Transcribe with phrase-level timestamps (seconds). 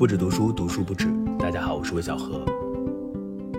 [0.00, 1.08] 不止读书，读书不止。
[1.38, 2.42] 大家好，我是魏小何。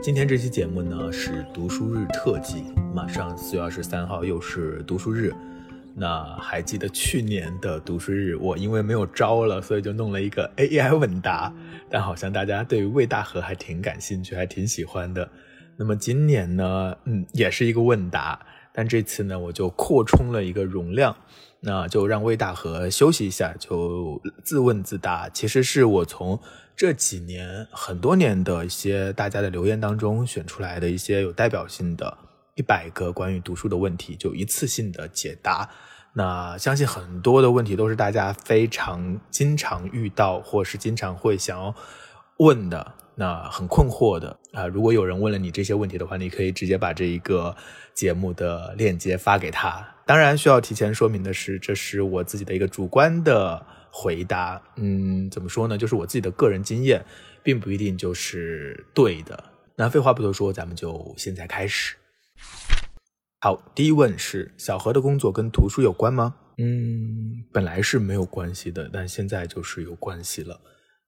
[0.01, 2.63] 今天这期节目呢是读书日特辑，
[2.95, 5.31] 马上四月二十三号又是读书日。
[5.93, 11.53] 那还记得去年的读书日，我因为没有招了，所以就弄了一个 AI 问答，
[11.91, 15.29] 但好像大家对魏大河还挺感兴趣，还挺喜欢的。
[15.77, 18.39] 那么今年呢，嗯，也是一个问答，
[18.73, 21.15] 但这次呢，我就扩充了一个容量。
[21.63, 25.29] 那就让魏大河休息一下，就自问自答。
[25.29, 26.39] 其实是我从
[26.75, 32.17] 这几年很多年的一些大家的留言当中选出来的一些有代表性的
[32.55, 35.69] 一百个关于读书的问题，就一次性的解答。
[36.13, 41.75] 那相信很多的问题都是大家非常经常遇到，或是经常会想要
[42.37, 42.93] 问的。
[43.21, 44.65] 那很困惑的啊！
[44.65, 47.55] 如果有人问了你这些问题的话，你可以直接把这一个
[47.93, 49.87] 节目的链接发给他。
[50.07, 54.59] 当然，需要提前说明的是，这是我自己的一个主观的回答。
[54.77, 55.77] 嗯，怎么说呢？
[55.77, 57.05] 就是我自己的个人经验，
[57.43, 59.43] 并不一定就是对的。
[59.75, 61.95] 那废话不多说，咱们就现在开始。
[63.41, 66.33] 好，第一问是：小何的工作跟图书有关吗？
[66.57, 70.59] 嗯，本来是没有关系的，但现在就是有关系了。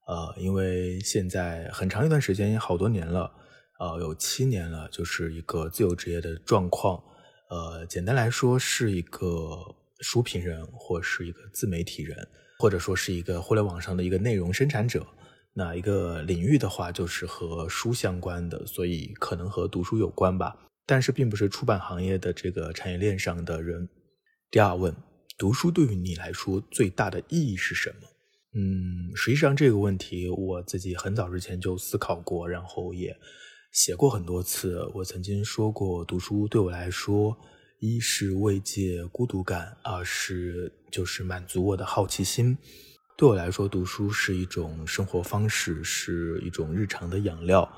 [0.06, 3.32] 呃，因为现在很长一段时间，好多年了，
[3.78, 7.02] 呃，有七年了，就是一个自由职业的状况。
[7.50, 15.06] 呃，简单来说，是一个书评人，或是一个自媒体人，或者说是一个互联网上的一个内容生产者。
[15.56, 20.56] 那一个领域的话，就是和书相关的，所以可能和读书有关吧。
[20.84, 23.88] 但是，并不是出版行业的这个产业链上的人。
[24.50, 24.94] 第二问，
[25.38, 28.08] 读书对于你来说最大的意义是什么？
[28.56, 33.16] 嗯，实际上这个问题我自己很早之前就思考过，然后也
[33.72, 34.88] 写过很多次。
[34.94, 37.36] 我曾经说过，读书对我来说，
[37.80, 42.56] 一是慰藉孤独感，二是就是满足我的好奇心。
[43.16, 47.68] 对我来说，读书是一种生活方式，是一种日常的养料。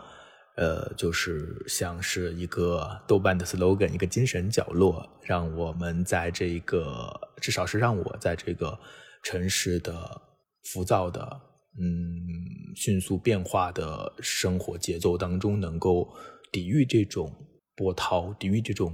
[0.56, 8.78] 呃，就是像是一个豆瓣的 slogan，一个精神角落，让我们在这个，至少是让我在这个
[9.22, 10.20] 城市的。
[10.66, 11.41] 浮躁的，
[11.78, 16.12] 嗯，迅速变化的生活节奏当中，能够
[16.50, 17.32] 抵御这种
[17.75, 18.93] 波涛，抵御这种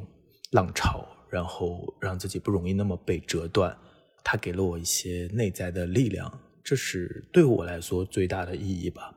[0.51, 3.77] 浪潮，然后让自己不容易那么被折断。
[4.25, 9.13] 它给了我一些内在的力量，这是对我来说最大的意义吧。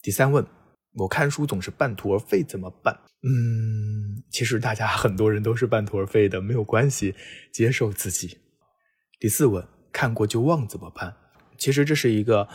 [0.00, 0.46] 第三问，
[0.94, 2.94] 我看书总是半途而废，怎么办？
[3.22, 7.14] 嗯，其实大家很多人都是半途而废的，没有关系，
[7.52, 8.36] 接受自己。
[9.18, 11.16] 第四问，看过就忘怎么办？
[11.62, 12.48] 其实这是一个，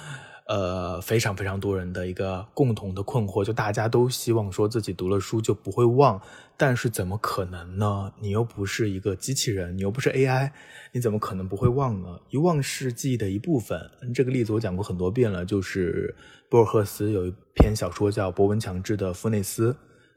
[0.48, 6.22] 呃，非常非常多人的一个共同的困惑，就大家都希望说自己读了书就不会忘，
[6.58, 8.12] 但是怎么可能呢？
[8.20, 10.52] 你又不是一个机器人，你又不是 AI，
[10.92, 12.20] 你怎么可能不会忘呢？
[12.32, 13.80] 遗忘是记忆的一部分。
[14.14, 16.14] 这个例子我讲过很多遍了，就是
[16.50, 19.72] 博尔赫斯有一篇小说叫《博文强制的夫内斯》，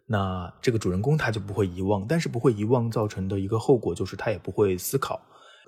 [0.06, 5.20] 那这个主人公他就不会遗忘，但是不会遗忘造成的一个后果就是他也不会思考。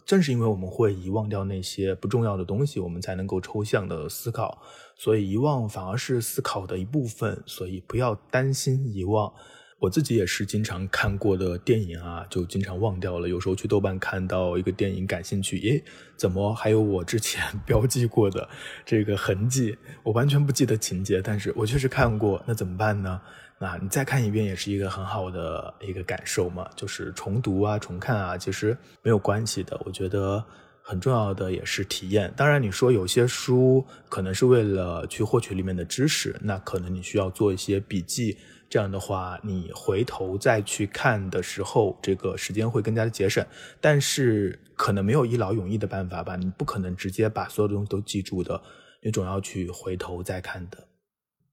[0.04, 4.62] 正是因为我们会遗忘掉那些不重要的东西，我们才能够抽象的思考。
[4.96, 7.42] 所以遗忘反而是思考的一部分。
[7.46, 9.32] 所以不要担心遗忘。
[9.78, 13.28] 我自己也是经常看过的电影啊，就经常忘掉了。
[13.28, 15.82] 有时候去豆瓣看到一个电影感兴趣，诶，
[16.16, 18.48] 怎么还有我之前 标记过的
[18.86, 19.76] 这个痕迹？
[20.04, 22.41] 我完全不记得情节，但是我确实看过。
[22.46, 23.20] 那怎么办呢？
[23.62, 29.80] 那你再看一遍也是一个很好的一个感受嘛，就是重读啊、重看啊，其实没有关系的。
[29.84, 30.44] 我觉得
[30.82, 32.34] 很重要的也是体验。
[32.36, 38.36] 当然，你说有些书可能是为了去获取里面的知识，那可能你需要做一些笔记。
[38.68, 43.46] 这样的话，你回头再去看的时候，这个时间会更加的节省。
[43.80, 48.60] 但是可能没有一劳永逸的办法吧，你不可能直接把所有的东西都记住的，
[49.00, 50.78] 你总要去回头再看的。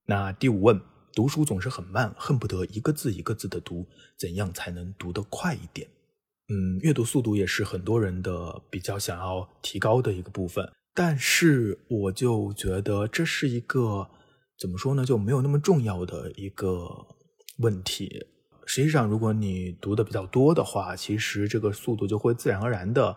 [0.08, 0.82] 那第五问。
[1.14, 3.88] 读书总是很慢，恨不得一个字一个字的读，
[4.18, 5.88] 怎样才能读得快一点？
[6.48, 10.68] 嗯，阅读速度也是很多人的比较想要提高的一个部分。
[10.96, 14.10] 但是我就觉得这是一个
[14.58, 16.90] 怎么说呢，就没有那么重要的一个
[17.60, 18.26] 问题。
[18.66, 23.16] 实际上，如果你读的比较多的话，其实这个速度就会自然而然的，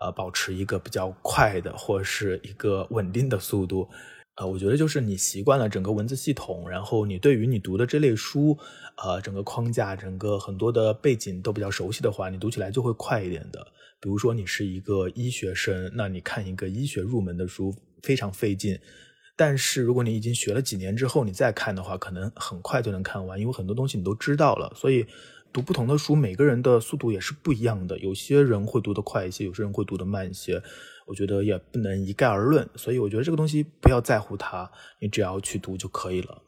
[0.00, 3.88] 呃，保持一个比较快的或是一个稳定的速度。
[4.36, 8.56] 呃，我觉得就是你习惯了整个文字系统，然后你对于你读的这类书，
[8.96, 13.66] 呃，整个框架、整个很多的背景都比较熟悉的话，你读起来就会快一点的。
[14.00, 18.78] 比如说你是一个医学生，那你看一个医学入门的书非常费劲，
[19.36, 24.72] 但是如果你已经学了几年之后，你再看的话，可能很快就能看完，因为很多东西你都知道了。
[24.74, 25.06] 所以
[25.52, 27.98] 读不同的书，每个人的速度也是不一样的。
[27.98, 30.62] 有些人会读得快一些，有些人会读得慢一些。
[31.06, 32.68] 我觉得也不能一概而论。
[32.76, 34.70] 所以我觉得这个东西不要在乎它，
[35.00, 36.42] 你只要去读就可以了。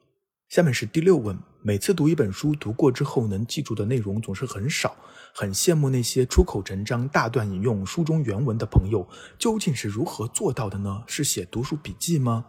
[0.49, 4.95] 下面是第六问：每次读一本书，读过之后能记住的内容总是很少，
[5.35, 9.09] 很羡慕那些出口成章、大段引用书中原文的朋友，
[9.39, 11.03] 究竟是如何做到的呢？
[11.06, 12.45] 是写读书笔记吗？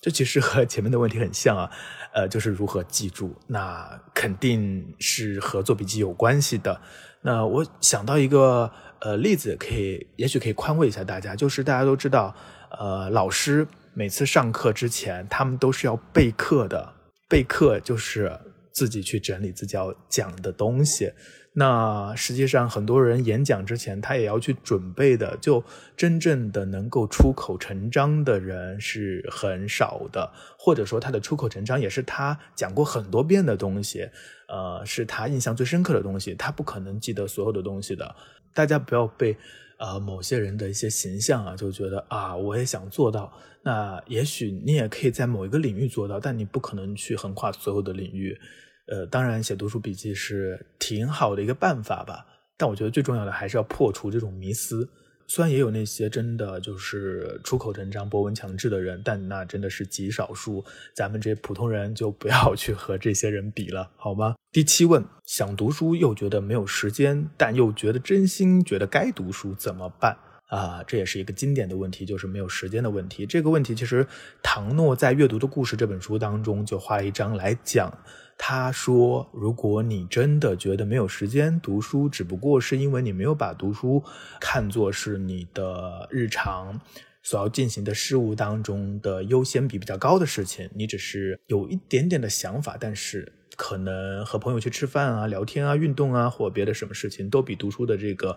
[0.00, 1.70] 这其实和前面的问题很像啊，
[2.12, 6.80] 呃，就是如何记住，那肯定是和做笔记有关系的。
[7.22, 8.70] 那我想到一个
[9.04, 12.34] 呃例子，可以也许可以宽慰一下大家，就是大家都知道，
[12.78, 16.94] 呃，老师每次上课之前，他们都是要备课的。
[17.28, 18.32] 备课就是
[18.72, 21.12] 自己去整理自己要讲的东西。
[21.56, 25.36] 那实际上，很多人演讲之前，他也要去准备的。
[25.36, 25.62] 就
[25.96, 34.08] 真正的能够出口成章的人是很少的，或者说他的出口成章也是他讲过很多遍的东西，
[34.48, 36.34] 呃，是他印象最深刻的东西。
[36.34, 38.16] 他不可能记得所有的东西的。
[38.54, 39.36] 大家不要被。
[39.76, 43.30] 呃，某些人的一些形象啊，就觉得啊，我也想做到。
[43.60, 48.38] 那也许你也可以在某一个领域做到，但你不可能去横跨所有的领域。
[48.86, 52.24] 呃，当然，写读书笔记是挺好的一个办法吧。
[52.56, 54.88] 但我觉得最重要的还是要破除这种迷思。
[55.26, 60.64] 虽然也有那些真的就是出口成章、博闻强志的人，但那真的是极少数。
[60.94, 64.34] 咱们这普通人就不要去和这些人比了，好吗？
[64.52, 70.16] 第七问：想读书又觉得没有时间，但又觉得真心觉得该读书，怎么办？
[70.48, 73.26] 啊，这也是一个经典的问题，就是没有时间的问题。
[73.26, 74.06] 这个问题其实
[74.42, 77.92] 唐诺在《阅读的故事》这本书当中就画了一章来讲。
[78.36, 84.02] 他说：“如果你真的觉得没有时间读书，只不过是因为你没有把读书
[84.40, 86.80] 看作是你的日常
[87.22, 98.36] 所要进行的事物当中的优先比比较高的事情，你只是有一点点的想法，但是可能和朋友去吃饭啊、聊天啊、运动啊或别的什么事情都比读书的这个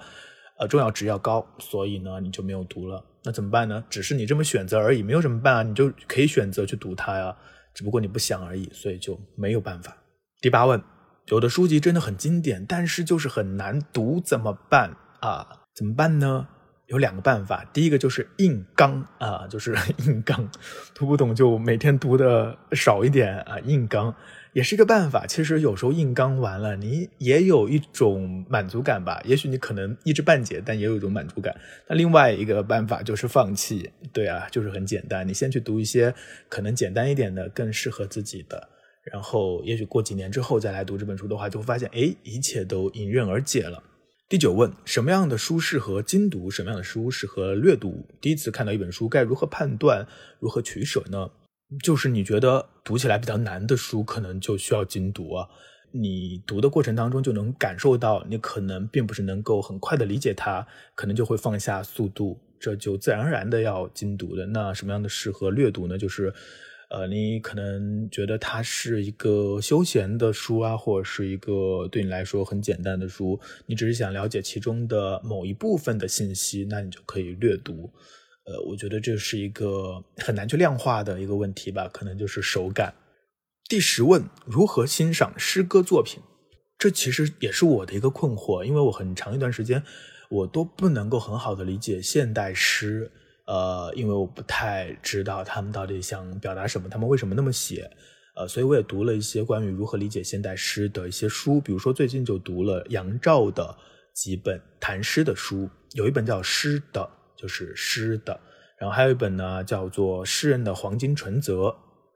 [0.58, 3.04] 呃重要值要高，所以呢，你就没有读了。
[3.24, 3.84] 那怎么办呢？
[3.90, 7.36] 只是你这么选择而已，没有什么办啊，你就可以选择去读它呀。”
[7.78, 9.96] 只不过你不想而已，所以就没有办法。
[10.42, 10.82] 第八问，
[11.28, 15.48] 有的书籍真的很经典，但是就是很难读，怎么办啊？
[15.76, 16.48] 怎么办呢？
[16.88, 19.78] 有两个办法，第一个就是硬刚啊，就是
[20.08, 20.50] 硬刚，
[20.96, 24.16] 读不懂就每天读的少一点啊，硬刚。
[24.54, 25.26] 也是一个办法。
[25.28, 29.22] 其实有时候硬刚完了，你也有一种满足感吧。
[29.26, 31.56] 也许你可能一知半解，但也有一种满足感。
[31.88, 33.92] 那另外一个办法就是放弃。
[34.12, 35.28] 对啊，就是很简单。
[35.28, 36.14] 你先去读一些
[36.50, 38.70] 可能简单一点的，更适合自己的。
[39.12, 43.84] 然后也许过几年之后再来读这本书的话，就会发现，哎，一切都迎刃而解了。
[44.30, 46.52] 第九问：什么样的书适合精读？
[46.52, 48.06] 什么样的书适合略读？
[48.20, 50.06] 第一次看到一本书，该如何判断？
[50.40, 51.30] 如何取舍呢？
[51.84, 55.48] 就是你觉得读起来比较难的书，可能就需要精读啊。
[55.92, 60.66] 你读的过程当中就能感受到，你可能并不是能够很快的理解它，
[60.96, 64.46] 可能就会放下速度，这就自然而然的要精读的。
[64.48, 65.98] 那什么样的适合略读呢？
[65.98, 66.34] 就是，
[66.90, 77.90] 呃，你可能觉得它是一个休闲的书啊，或者是一个对你来说很简单的书，你只是想了解其中的某一部分的信息，那你就可以略读。
[78.48, 82.94] 呃，我觉得这是一个很难去量化的一个问题吧，可能就是手感。
[83.68, 86.22] 第十问：如何欣赏诗歌作品？
[86.78, 89.84] 这其实也是我的一个困惑，因为我很长一段时间
[90.30, 93.12] 我都不能够很好的理解现代诗，
[93.48, 97.92] 呃，因为我不太知道他们到底想表达什么，他们为什么那么写，
[98.38, 103.76] 呃，所以我也读了一些关于如何理解现代诗的一些书，比如说最近就读了杨照的
[104.14, 107.02] 几本谈诗的书，有一本叫《诗的》。
[107.38, 108.38] 就是诗的，
[108.78, 111.54] 然后还有一本呢，叫做《诗人的黄金存折》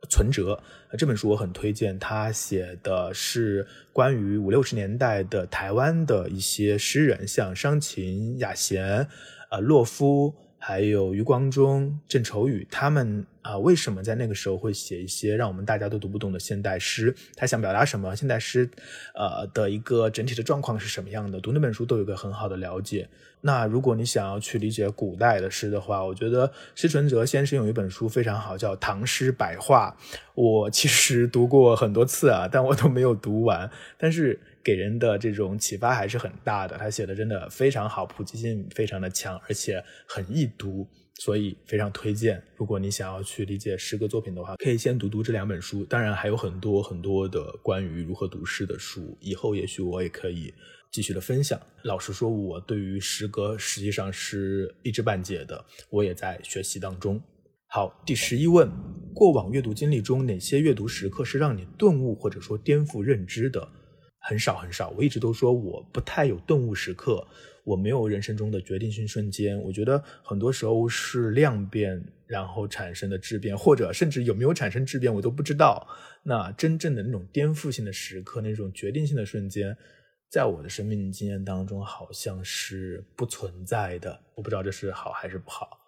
[0.10, 0.62] 存折。
[0.98, 9.08] 这本书我很推荐，他写的是关于五六十年代的台湾的一些诗人，像商禽、雅贤、
[9.52, 10.34] 呃洛夫。
[10.64, 17.16] 还有余光中、郑愁予，他们啊，为什么在那个时候会写一些让我们大家都读不懂的现代诗？
[17.36, 18.16] 他想表达什么？
[18.16, 18.70] 现代诗，
[19.16, 21.40] 呃的一个整体的状况是什么样的？
[21.40, 23.10] 读那本书都有个很好的了解。
[23.42, 29.98] 那如果你想要去理解古代的诗的话，我觉得施存哲先生有一本书非常好，叫《唐诗百话》。
[30.36, 33.72] 我其实读过很多次啊，但我都没有读完。
[33.98, 34.40] 但是。
[34.64, 42.42] 给人的这种启发还是很大的，他写的真的非常好，普及性非常的强，而且很易读，所以非常推荐。
[42.56, 45.84] 如果你想要去理解诗歌作品的话，可以先读读这两本书。
[45.86, 50.54] 当然还有很多很多的关于如何读诗的书，以后也许我也可以
[50.92, 51.60] 继续的分享。
[51.84, 57.22] 老实说，我对于诗歌实际上是一知半解的，我也在学习当中。
[57.68, 58.70] 好，第十一问：
[59.14, 63.68] 过往阅读经历中，哪些阅读时刻是让你顿悟或者说颠覆认知的？
[64.22, 67.28] 很少很少，我一直都说我不太有顿悟时刻，
[67.64, 69.60] 我没有人生中的决定性瞬间。
[69.62, 75.88] 我觉得很多时候是量变，然后产生的质变，或者甚至有没有产生质变，我都不知道。
[76.24, 79.76] 那真正的那种颠覆性的时刻，那种决定性的瞬间，
[80.30, 84.22] 在我的生命经验当中好像是不存在的。
[84.36, 85.80] 我不知道这是好还是不好。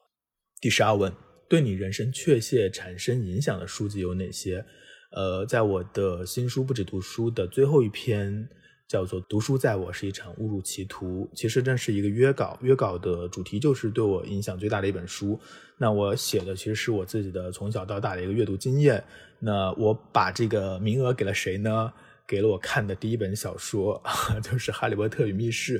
[0.59, 1.13] 第十二问：
[1.47, 4.65] 对你人生确切产生影响的书籍有哪些？
[5.15, 8.49] 呃，在我的新书不止读书的最后一篇。
[8.85, 15.39] 叫做读书在我是一场误入歧途，其实这是一个约稿，约稿的主题就是对我影响最大的一本书。
[15.79, 19.03] 那我写的其实是我自己的从小到大的一个阅读经验。
[19.39, 21.91] 那我把这个名额给了谁呢？
[22.27, 23.99] 给了我看的第一本小说，
[24.43, 25.79] 就是《哈利波特与密室》，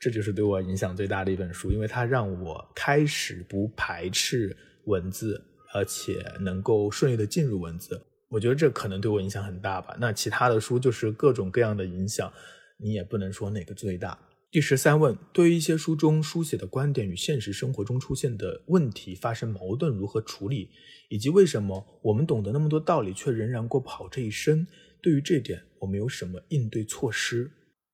[0.00, 5.42] 这就是对我影响最大的一本书，因为它让我开始不排斥文字，
[5.74, 8.00] 而且能够顺利的进入文字。
[8.34, 9.96] 我觉得这可能对我影响很大吧。
[10.00, 12.32] 那其他的书就是各种各样的影响。
[12.76, 14.18] 你也不能说哪个最大。
[14.50, 20.70] 第十三问：对于一些书中书写的观点与现实生活中出现的问题发生矛盾，如何处理？
[21.08, 24.66] 以及为什么我们懂得那么多道理，却仍然过不好这一生？
[25.00, 27.48] 对于这点，我们有什么应对措施？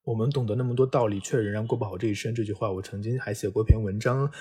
[0.04, 2.34] 我们懂得那么多道理，却仍然过不好这一生。
[2.34, 4.32] 这句话，我曾经还写过一篇文章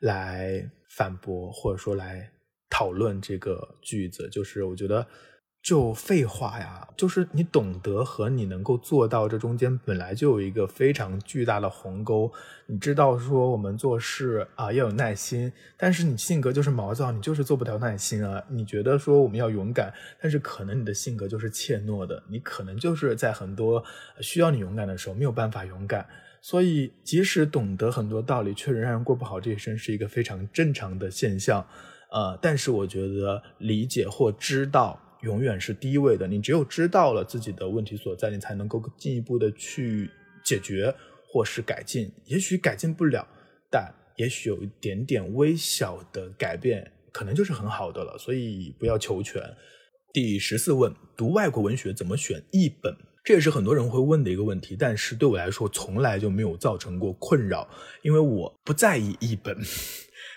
[0.00, 2.30] 来反驳，或者说来
[2.70, 4.30] 讨论这个句子。
[4.30, 5.06] 就是我觉得。
[5.64, 12.30] 就废话呀，就是你懂得和你能够做到，这中间本来就有一个非常巨大的鸿沟。
[12.66, 18.44] 你知道说我们做事啊要有耐心，但是你性格就是毛躁，你就是做不了耐心啊。
[18.50, 19.90] 你觉得说我们要勇敢，
[20.20, 23.82] 但是可能你的性格就是怯懦的，你可能就是在很多
[24.20, 26.06] 需要你勇敢的时候没有办法勇敢。
[26.42, 31.66] 所以即使懂得很多道理，却仍然过不好这一生，是一个非常正常的现象。
[32.10, 35.00] 呃，但是我觉得理解或知道。
[35.24, 36.26] 永远是第一位的。
[36.28, 40.10] 你只有知道了自己的问题所在，你才能够进一步的去
[40.44, 40.94] 解决
[41.26, 42.12] 或是改进。
[42.26, 43.26] 也许改进不了，
[43.70, 48.18] 但也许有一点点微小的改变，可能就是很好的了。
[48.18, 49.42] 所以不要求全。
[50.12, 52.94] 第十四问：读外国文学怎么选译本？
[53.24, 54.76] 这也是很多人会问的一个问题。
[54.78, 57.66] 但是对我来说，从来就没有造成过困扰，
[58.02, 59.56] 因为我不在意译本。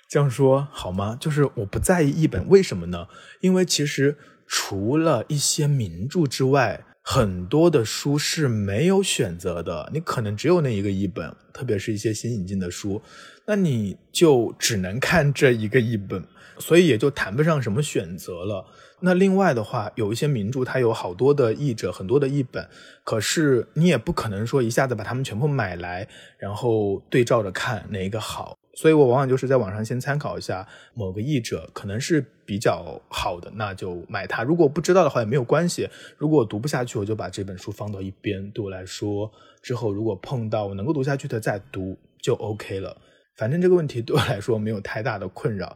[0.10, 1.18] 这样说好吗？
[1.20, 3.08] 就是我不在意译本，为什么呢？
[3.42, 4.18] 因为其实。
[4.48, 9.90] 除了一些名著之外，很多的书是没有选择的。
[9.94, 13.02] 你可能只有那一个译本，特别是一些新引进的书，
[13.46, 16.24] 那你就只能看这一个译本，
[16.60, 18.66] 所以也就谈不上什么选择了。
[19.00, 22.68] 那另外的话，有一些名著它有好多的译者，很多的译本，
[23.04, 28.58] 可是你也不可能说一下子把它们全部买来，然后对照着看哪一个好。
[28.78, 34.44] 所以我往往就是在网上先参考一下某个译者，可能是比较好的，那就买它。
[34.44, 35.90] 如果不知道的话也没有关系。
[36.16, 38.52] 如果读不下去，我就把这本书放到一边。
[38.52, 39.32] 对我来说，
[39.64, 42.96] 之后如果碰到我能够读下去的再读就 OK 了。
[43.36, 45.76] 反正这个问题对我来说没有太大的困扰。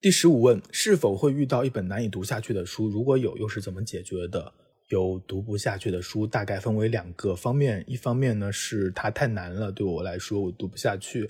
[0.00, 2.88] 第十五问：是否会遇到一本难以读下去的书？
[2.88, 4.52] 如果有，又是怎么解决的？
[4.90, 7.82] 有读不下去的书，大概分为两个方面。
[7.88, 11.28] 一方面呢是它太难了，对我来说我读不下去。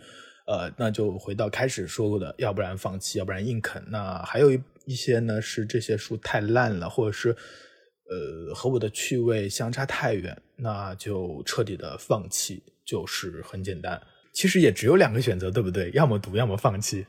[0.49, 3.85] 呃，那就回到开始说过的，要不然放弃，要不然硬啃。
[3.89, 14.01] 那还有一一些呢，是这些书太烂了，或者是呃和我的趣味相差太远，那就彻底的放弃，就是很简单。
[14.33, 15.91] 其实也只有两个选择，对不对？
[15.91, 17.05] 要么读，要么放弃。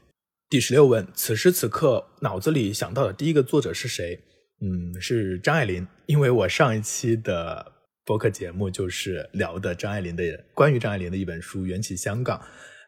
[0.50, 4.20] 第十六问：此时此刻脑子里想到的第一个作者是谁？
[4.62, 7.72] 嗯，是张爱玲，因为我上一期的
[8.04, 12.38] 播客节目就是聊的张爱玲的关于张爱玲的一本书《缘起香港》。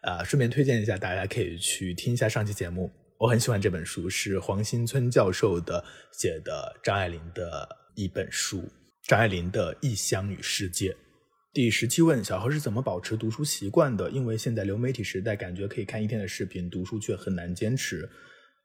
[0.01, 2.91] 啊，顺便推荐一下，大家可以去听一下上期节目。
[3.19, 8.61] 我很喜欢这本书，是黄新村教授的写的张爱玲的一本书，
[9.07, 10.89] 《张爱玲的异乡与世界》。
[11.53, 14.09] 第十七问：小何是怎么保持读书习惯的？
[14.09, 18.09] 因为现在流媒体时代，感觉可以看一天的视频，读书却很难坚持。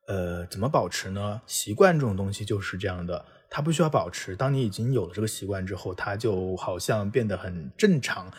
[0.09, 1.43] 呃，怎么保持呢？
[1.47, 4.35] 习惯这种东西就是这样的，它不需要保持。
[4.35, 8.33] 当你已经有了这个习惯之后，它就好像变得很正常。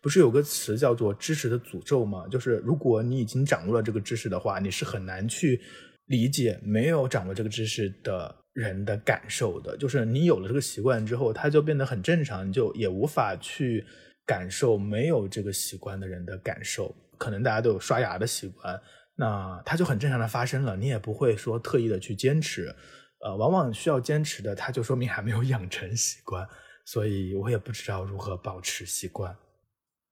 [0.00, 2.26] 不是有个词叫做知识的诅咒吗？
[2.30, 5.60] 就是如果你已经掌握了这个知识的话，你是很难去
[6.06, 9.76] 理解没有掌握这个知识的人的感受的。
[9.76, 13.84] 就是你有了这个习惯之后，它就变得很正常，你就也无法去
[14.24, 16.94] 感受没有这个习惯的人的感受。
[17.18, 18.80] 可能大家都有刷牙的习惯，
[19.16, 22.72] 那它就很正常的发生了，你也不会说特意的去坚持。
[23.20, 26.48] 呃，往往需要坚持的，它就说明还没有养成习惯，
[26.84, 29.36] 所以我也不知道如何保持习惯。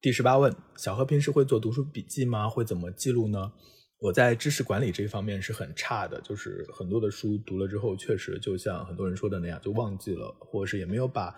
[0.03, 2.49] 第十八问：小何平时会做读书笔记吗？
[2.51, 3.51] 会怎么记录呢？
[3.99, 11.35] 我在知识管理这一方面是很差的，就是很多的书读了之后，确实就像很多人说的那样，就忘记了，或者是也没有把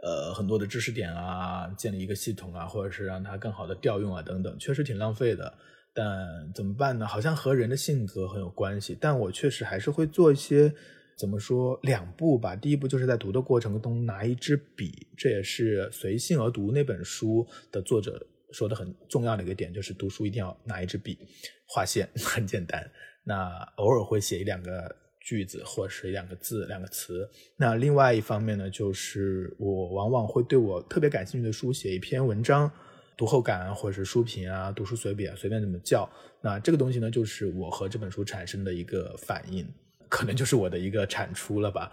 [0.00, 5.52] 呃很多的知识点啊，建立一个系统啊，或者是让它更好的调用啊等等，确实挺浪费的。
[5.92, 7.04] 但怎么办呢？
[7.04, 8.96] 好像和人的性格很有关系。
[8.98, 10.72] 但我确实还是会做一些。
[11.18, 11.78] 怎么说？
[11.82, 12.54] 两步吧。
[12.54, 21.18] 第一步就是在读的过程中拿一支笔，这也是《随性而读》那本书的作者说的很重要的一个点，就是读书一定要拿一支笔，
[21.66, 22.88] 划线 很简单。
[23.24, 27.28] 那偶尔会写一两个句子，或者是一两个字、两个词。
[27.56, 32.70] 那另外一方面呢，就是我往往会对我特别感兴趣的书写一篇文章，
[33.16, 36.08] 读后感或者是书评啊、读书随笔啊，随便怎么叫。
[36.40, 39.68] 那这个东西呢，就是我和这本书产生的一个反应。
[40.08, 41.90] 可能就是我的一个产出了吧，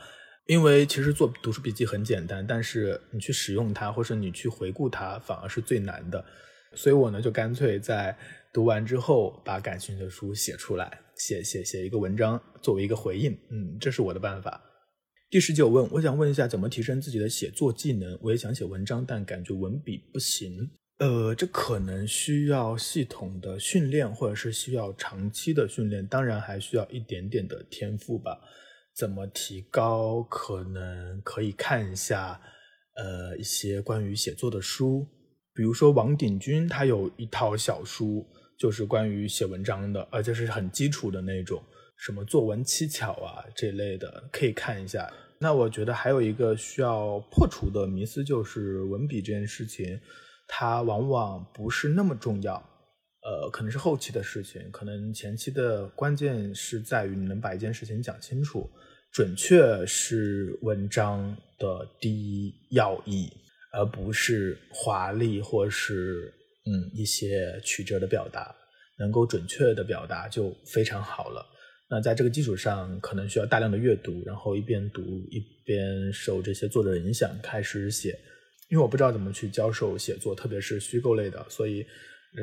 [0.48, 6.24] 因为其实做读书笔记很简单，但是你去使用它，或者你去回顾它，反而是最难的。
[6.74, 8.17] 所以我呢，就干脆在
[8.51, 13.31] 读完之后，把感兴趣的书写出来，写写写一个文章，作为一个回应。
[13.50, 14.62] 嗯，这是我的办法。
[15.29, 18.17] 第十九问，我想问一下，怎么提升自己的写作技能？
[18.22, 20.69] 我也想写文章，但感觉文笔不行。
[21.00, 28.40] 呃，这可能需要系统的训练，或者是需要长期的训练，当然还需要一点点的天赋吧。
[28.96, 30.24] 怎么提高？
[30.24, 32.40] 可能可以看一下，
[32.96, 35.06] 呃，一些关于写作的书，
[35.54, 38.25] 比如说王鼎钧，他有一套小书，
[38.58, 41.62] 就是关于写文章的，而且是很基础的那种，
[41.98, 45.12] 什么作文七巧啊这类的，可以看一下。
[45.40, 50.00] 那我觉得还有一个需要破除的迷思，就是文笔这件事情。
[50.48, 52.56] 它往往不是那么重要，
[53.22, 58.70] 呃，可能是后期的事情，可能前期的关键是在于你能把一件事情讲清楚，
[59.12, 63.32] 准确是文章的第一要义，
[63.74, 66.32] 而不是华丽或是
[66.66, 68.56] 嗯一些曲折的表达，
[69.00, 71.46] 能够准确的表达就非常好了。
[71.90, 78.20] 那在这个基础上，可能需要大量的阅读，然后一边读一边受这些作者影响开始写。
[78.69, 81.86] 因为我不知道怎么去教授写作，特别是虚构类的，所以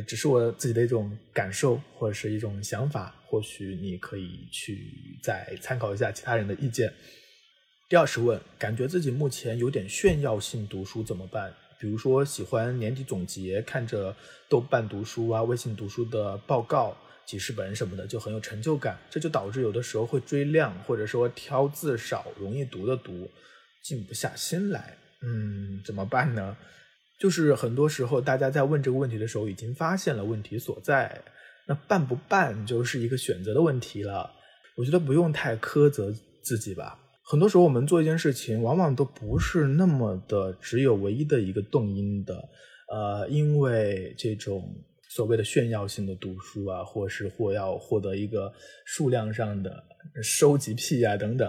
[0.07, 3.15] 只是我自己的一种感受或者是一种想法。
[3.27, 6.93] 或许你可以去再参考一下其他人的意见。
[7.89, 11.53] 第二十问，感觉自己目前有点炫耀性读书怎么办？
[11.81, 14.15] 比如说喜欢年底总结，看着
[14.49, 18.99] 豆瓣读书啊、微信读书的报告、几十本什么的，就很有成就感。
[19.11, 23.31] 这就导致有的时候会追量，或者说挑字少、容易读的读，
[23.83, 24.97] 静不下心来。
[25.25, 26.57] 嗯，怎么办呢？
[27.19, 31.23] 就是很多时候，大家在问这个问题的时候，已经发现了问题所在。
[31.67, 34.29] 那办不办，就是一个选择的问题了。
[34.77, 36.99] 我觉得不用太苛责自己吧。
[37.25, 42.35] 很多时候，我们做一件事情，往往都不是那么的只有唯一的一个动因的。
[42.93, 44.75] 呃，因为这种
[45.09, 48.53] 所谓的炫耀性的读书啊，或是或要获得一个
[48.85, 49.85] 数量上的
[50.21, 51.49] 收集癖啊等等。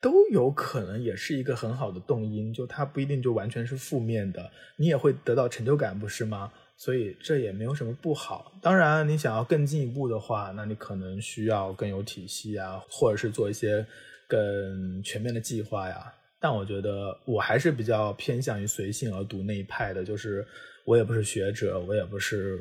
[0.00, 6.50] 都有可能也是一个很好的动因，就它不一定就完全是负面的，你也会得到成就感，不是吗？
[6.76, 8.52] 所以这也没有什么不好。
[8.62, 13.84] 当然，你想要更进一步的话，那你可能需要更有体系啊，或者是做一些
[14.26, 16.10] 更全面的计划呀。
[16.40, 20.46] 但我觉得我还是比较偏向于随性而读那一派的，就是
[20.86, 22.58] 我也不是学者，我也不是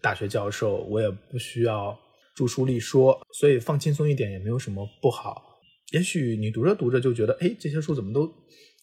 [0.00, 1.96] 大学教授，我也不需要
[2.34, 5.51] 著书立说，所以放轻松一点也没有什么不好。
[5.92, 8.26] 也许你读着读着就觉得，哎，这些书怎么都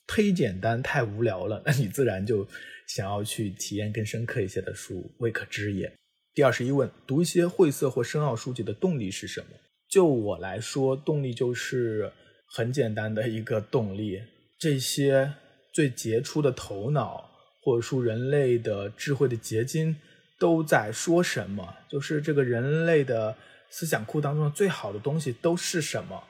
[0.08, 2.48] 忒简单、太无聊了，那你自然就
[2.88, 5.92] 想要去体验更深刻一些的书，未可知也。
[6.36, 9.48] 第二十一问：读一些晦涩或深奥书籍的动力是什么？
[9.90, 12.12] 就我来说，动力就是
[12.46, 14.22] 很简单的一个动力。
[14.60, 15.34] 这些
[15.74, 17.32] 最杰出的头脑，
[17.64, 19.96] 或者说人类的智慧的结晶，
[20.38, 21.76] 都在说什么？
[21.90, 23.36] 就是这个人类的
[23.72, 26.24] 思想库当中最好的东西都是什么？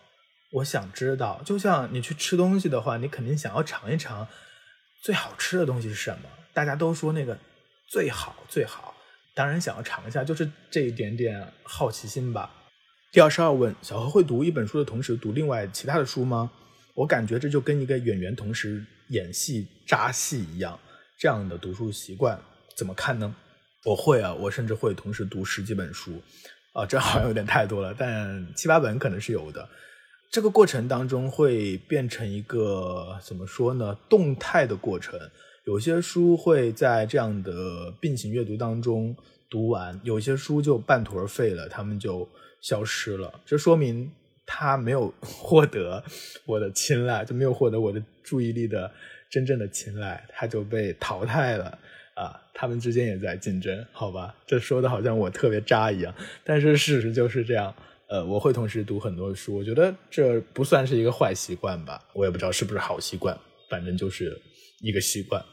[0.52, 4.28] 我想知道，就像你去吃东西的话，你肯定想要尝一尝
[5.04, 6.30] 最好吃的东西是什么。
[6.54, 7.38] 大家都说那个
[7.88, 8.96] 最好最好，
[9.36, 12.52] 当然想要尝一下，就是这一点点好奇心吧。
[13.12, 16.52] 第二十二问：小何会读一本书的同时读另外其他的书吗？
[16.96, 20.80] 我感觉这就跟一个演员同时演戏扎戏一样，
[21.18, 22.40] 这样的读书习惯
[22.76, 23.34] 怎么看呢？
[23.86, 26.22] 我会啊，我甚至会同时读十几本书
[26.74, 29.70] 啊，这好像有点太多了，但七八本可能是有的。
[30.32, 33.98] 这个过程当中会变成一个怎么说呢？
[34.08, 35.20] 动态的过程。
[35.63, 39.15] 有些书会在这样的并行阅读当中
[39.50, 42.28] 读完，有些书就半途而废了，他们就
[42.62, 43.42] 消失了。
[43.44, 44.12] 这说明
[44.46, 46.04] 他没有 获得
[46.46, 48.92] 我的青睐，就没有获得我的注意力的
[49.32, 51.78] 真正的青睐，他就被淘汰了
[52.13, 52.39] 啊！
[52.54, 54.36] 他们之间也在竞争，好吧？
[54.46, 56.13] 这说的好像我特别渣一样，
[56.44, 57.74] 但是事实就是这样。
[58.10, 63.38] 呃，我会同时读很多书，我觉得这不算是一个坏习惯吧，我也不知道是不是好习惯，
[63.69, 64.36] 反正就是
[64.82, 65.43] 一个习惯。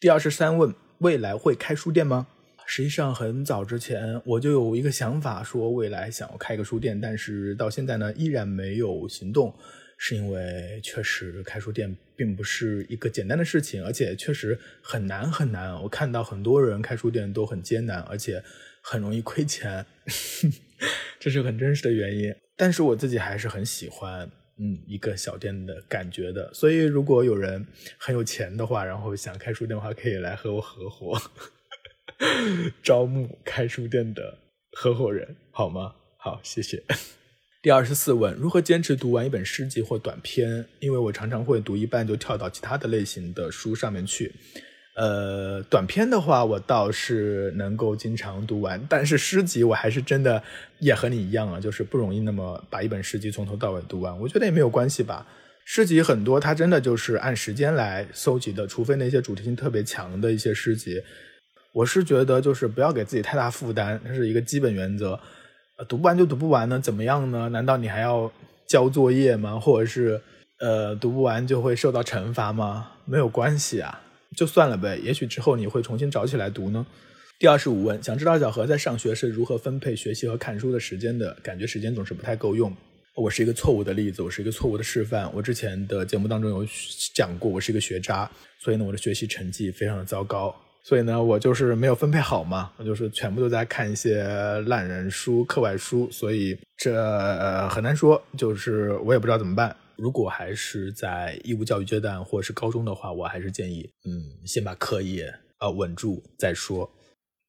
[0.00, 2.26] 第二十三问：未来会开书店吗？
[2.66, 9.54] 实际上，很早之前我就有一个想法，说未来想要开个书店，但是到现在呢，依然没有行动，
[9.98, 15.74] 是因为确实开书店并不是一个简单的事情，而且确实很难很难。
[15.82, 18.42] 我看到很多人开书店都很艰难，而且
[18.80, 19.84] 很容易亏钱，
[21.18, 22.34] 这是很真实的原因。
[22.56, 26.52] 但是我自己还是很喜欢，嗯，一个小店的感觉的。
[26.54, 27.66] 所以，如果有人
[27.98, 31.20] 很有钱的话，然后想开书店的话，可以来和我合伙。
[32.82, 34.38] 招募开书店的
[34.72, 35.94] 合伙人，好吗？
[36.16, 36.82] 好，谢谢。
[37.60, 40.64] 第二十四问：如何坚持读完一本诗集或短篇？
[40.80, 44.32] 因为我常常会读一半就跳到其他的类型的书上面去。
[44.96, 50.42] 呃，短篇的话，我倒是能够经常读完，但是诗集我还是真的
[50.78, 54.16] 也和你一样啊，就是不容易那么把一本诗集从头到尾读完。
[54.20, 55.26] 我觉得也没有关系吧。
[55.64, 61.02] 诗集很多，它真的就是按时间来搜集的，除非那些主题性特别强的一些诗集。
[61.72, 65.18] 我是觉得，就是不要给自己太大负担，这是一个基本原则。
[65.88, 67.48] 读不完就读不完呢，怎么样呢？
[67.48, 68.30] 难道你还要
[68.68, 69.58] 交作业吗？
[69.58, 70.20] 或者是，
[70.60, 72.92] 呃，读不完就会受到惩罚吗？
[73.06, 74.00] 没有关系啊，
[74.36, 74.98] 就算了呗。
[75.02, 76.86] 也许之后你会重新找起来读呢。
[77.38, 81.36] 第二十五问，想知道小何在上学是如何分配学习和看书的时间的？
[81.42, 82.74] 感觉时间总是不太够用。
[83.16, 85.30] 我是一个错误的例子，我是一个错误的示范。
[85.34, 86.66] 我之前的节目当中有
[87.14, 90.54] 讲过，我是一个学渣，所以呢，我的学习成绩非常的糟糕。
[90.82, 94.24] 所以呢，我就是没有分配好嘛，我就是全部都在看一些
[94.66, 99.74] 烂人书、课外书，所以这很难说，就是我也不知道怎么办。
[99.96, 106.90] 如果还是在义务教育阶段或者是高中的话，我还是建议，嗯，先把课业啊稳住再说。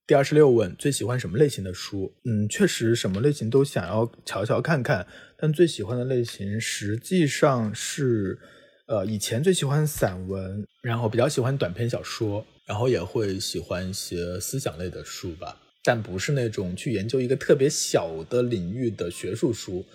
[0.08, 2.13] 第二十六问，最喜欢什么类型的书？
[2.25, 8.39] 嗯，确实什么类型都想要瞧瞧看看，但最喜欢的类型实际上是，
[8.88, 12.45] 呃，以前最喜欢散文，然后比较喜欢短篇小说。
[12.67, 19.86] 然后也会喜欢一些思想类的书吧，但不是那种去研究一个特别小的领域的学术书，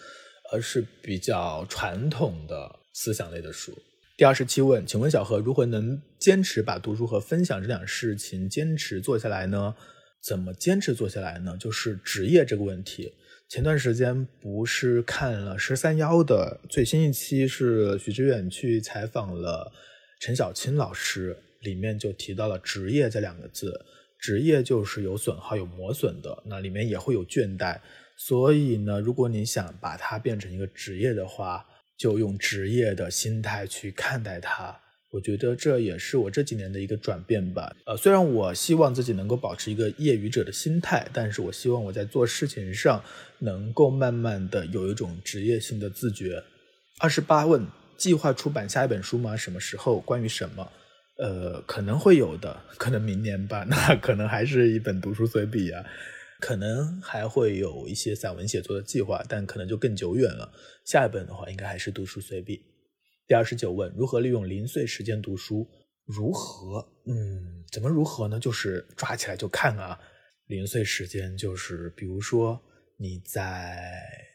[0.52, 3.76] 而是比较传统的思想类的书。
[4.16, 9.74] 第二十七问，请问小何如何能坚持把读书和分享这两事情坚持做下来呢？
[10.22, 11.56] 怎么坚持做下来呢？
[11.58, 13.12] 就是职业这个问题。
[13.48, 19.72] 前段时间不是看了十三幺的最新一期，是许知远去采访了
[20.20, 21.36] 陈小青老师。
[21.60, 23.84] 里面就提到了“职业”这两个字，
[24.18, 27.78] 职业就是有损耗、有磨损的，那里面也会有倦怠。
[28.22, 31.64] 所以呢，如果你想把它变成一个职业的话，
[31.96, 34.78] 就用职业的心态去看待它。
[35.10, 37.74] 我觉得这也是我这几年的一个转变吧。
[37.86, 43.02] 呃，虽然我希望自己能够保持一个业余者的心态，但是我希望我在做事情上
[43.38, 46.44] 能够慢慢的有一种职业性的自觉。
[46.98, 49.34] 二十八问：计划出版下一本书吗？
[49.34, 49.98] 什么时候？
[49.98, 50.70] 关于什么？
[51.16, 53.64] 呃，可能会有的，可能明年吧。
[53.68, 55.82] 那可能还是一本读书随笔啊，
[56.40, 60.50] 可能还会有一些散文写作的计划，但可能就更久远了。
[60.84, 62.62] 下一本的话，应该还是读书随笔。
[63.28, 65.68] 第二十九问：如何利用零碎时间读书？
[66.06, 66.88] 如何？
[67.06, 68.40] 嗯，怎么如何呢？
[68.40, 70.00] 就是抓起来就看啊。
[70.46, 72.60] 零碎时间就是，比如说
[72.96, 73.92] 你在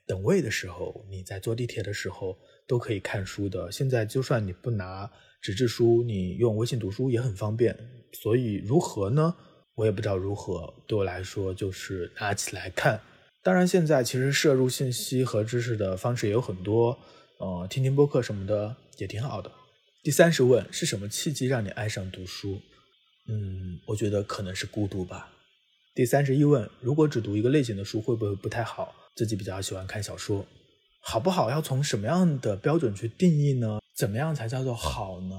[0.08, 3.70] 等位的时候，你在坐地铁的时候，都可以看书的。
[3.70, 5.12] 现在就算你不拿。
[5.42, 7.78] 纸质书你用微信读书也很方便，
[8.14, 9.36] 所以如何呢？
[9.76, 10.74] 我也不知道如何。
[10.88, 13.00] 对我来说就是拿起来看。
[13.44, 16.98] 当然，现在其实摄入信息和知识的方式也有很多，
[17.38, 19.52] 呃，听听播客什么的也挺好的。
[20.02, 22.60] 第三十问是什么契机让你爱上读书？
[23.28, 25.30] 嗯，我觉得可能是孤独吧。
[25.94, 28.94] 第三十一问，如果只读一个类型的书会不会不太好？
[29.16, 30.46] 自己比较喜欢看小说，
[31.02, 33.80] 好不好要从什么样的标准去定义呢？
[33.96, 35.36] 怎么样才叫做好呢？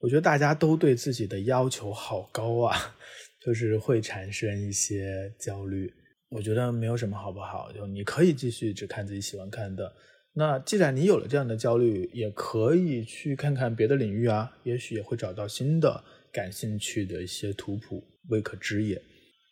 [0.00, 2.96] 我觉得大家都对自己的要求好高啊，
[3.44, 5.92] 就是会产生一些焦虑。
[6.28, 9.92] 我觉得没有什么好不好，就你可以继续只看自己喜欢看的。
[10.32, 19.02] 那既然你有了这样的焦虑，也可以去看看别的领域啊，也许也会找到新的感兴趣的一些图谱，未可知也。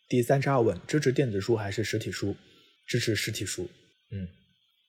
[0.07, 2.35] 第三十二问：支持电子书还是实体书？
[2.87, 3.69] 支持实体书。
[4.11, 4.27] 嗯。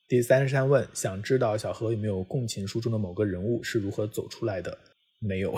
[0.07, 4.77] 第三十三问，想知道小何有没有共情书中的某个人物是如何走出来的？
[5.19, 5.53] 没有，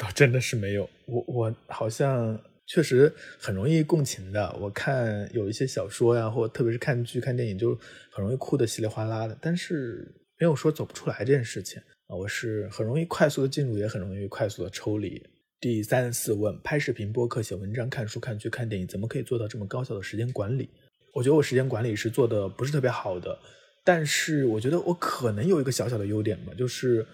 [0.00, 0.88] 倒真的是没有。
[1.04, 4.56] 我我好像确实很容易共情的。
[4.58, 7.78] 我看有一些小说呀，或特别是看剧、看电影，就
[8.10, 9.36] 很容易哭的稀里哗啦的。
[9.42, 12.16] 但是没有说走不出来这件事情啊。
[12.16, 15.22] 我是很容易快速的进入，也很容易快速的抽离。
[15.60, 20.70] 第三四问，拍视频、播客、写文章、看书、看剧、看电影，怎么可以做到这么高效的时间管理？
[21.12, 23.38] 我觉得我时间管理是做的不是特别好的，
[23.84, 27.04] 但是我觉得我可能有一个小小的优点吧，就是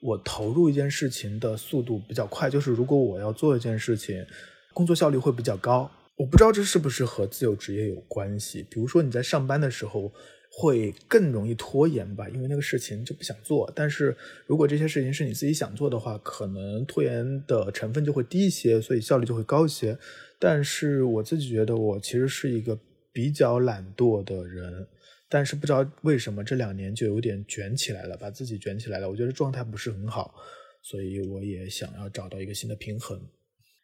[0.00, 4.24] 我投入一件事情的速度比较快，就是如果我要做一件事情，
[4.72, 5.90] 工作效率会比较高。
[6.16, 8.64] 我不知道这是不是和自由职业有关系。
[8.70, 10.12] 比如说你在上班的时候
[10.50, 13.70] 会更容易拖延吧，因为那个事情就不想做。
[13.74, 19.98] 但是如果这些事情是你自己想做的话，可能拖延的成分就会低一些，所以效率就会高一些。
[20.38, 22.78] 但是我自己觉得我其实是一个
[23.12, 24.86] 比较懒惰的人。
[25.28, 29.10] 但是不知道为什么这两年就有点卷起来了，把自己卷起来了。
[29.10, 30.34] 我觉得状态不是很好，
[30.82, 33.20] 所以我也想要找到一个新的平衡。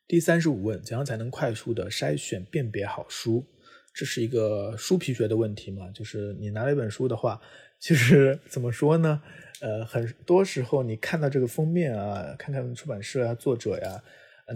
[0.07, 3.45] 第三十五问：怎样才能快速的筛选辨别好书？
[3.93, 5.91] 这是一个书皮学的问题嘛？
[5.91, 7.41] 就是你拿了一本书的话，
[7.81, 9.21] 其实 怎么说呢？
[9.61, 14.01] 呃，很多时候你看到这个封面啊，看看出版社啊、作者呀，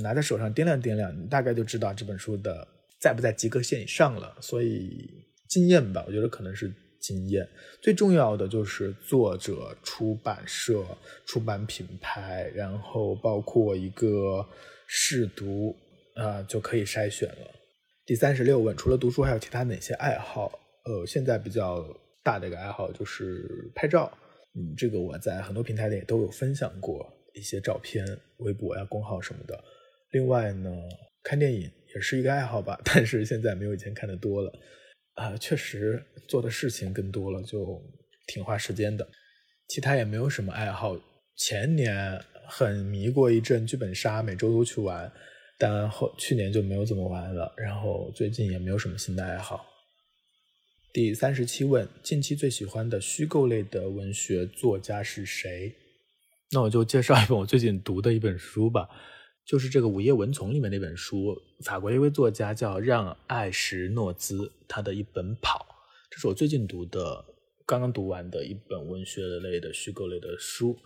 [0.02, 2.66] 拿在手上掂量掂量，你大概就知道这本书的
[3.00, 4.36] 在不在及格线以上了。
[4.40, 5.24] 所以。
[5.48, 7.48] 经验吧，我觉得可能是经验。
[7.80, 10.84] 最重要的就是作者、出版社、
[11.24, 14.46] 出版品牌，然后包括一个
[14.86, 15.76] 试读，
[16.14, 17.50] 啊，就可以筛选了。
[18.04, 20.58] 第三十六问，除了读书，还有其他哪些爱好？
[20.84, 21.84] 呃，现在比较
[22.22, 24.12] 大的一个爱好就是拍照。
[24.54, 28.06] 嗯，这个我在很多平台里都有分享过一些照片，
[28.38, 29.62] 微博呀、公号什么的。
[30.12, 30.70] 另外呢，
[31.22, 34.52] 看电影也是一个爱好吧，但是现在没有以前看的多了。
[35.16, 37.82] 啊，确实做的事情更多了，就
[38.26, 39.06] 挺花时间的。
[39.68, 40.96] 其他也没有什么爱好。
[41.36, 45.12] 前年很迷过一阵剧本杀，每周都去玩，
[45.58, 47.52] 但后去年就没有怎么玩了。
[47.56, 49.66] 然后最近也没有什么新的爱好。
[50.92, 55.74] 第三十七问：近期最喜欢的虚构类的文学作家是谁？
[56.52, 58.88] 那我就介绍一本我最近读的一本书吧。
[59.46, 65.64] 就是这个《午夜蚊丛》里面那本书，法国一位作家叫让·艾什诺兹，他的一本《跑》，
[66.10, 67.24] 这是我最近读的，
[67.64, 70.76] 刚刚读完的一本文学类的虚构类的书，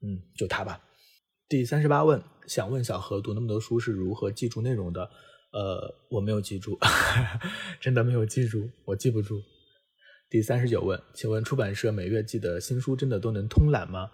[0.00, 0.80] 嗯，就他吧。
[1.48, 5.10] 第三十八问，想问小何读那么多书是如何记住内容的？
[5.52, 6.78] 呃，我没有记住，
[7.80, 9.42] 真的没有记住，我记不住。
[10.30, 14.10] 第三十九问，请问出版社每月寄的新书真的都能通览吗？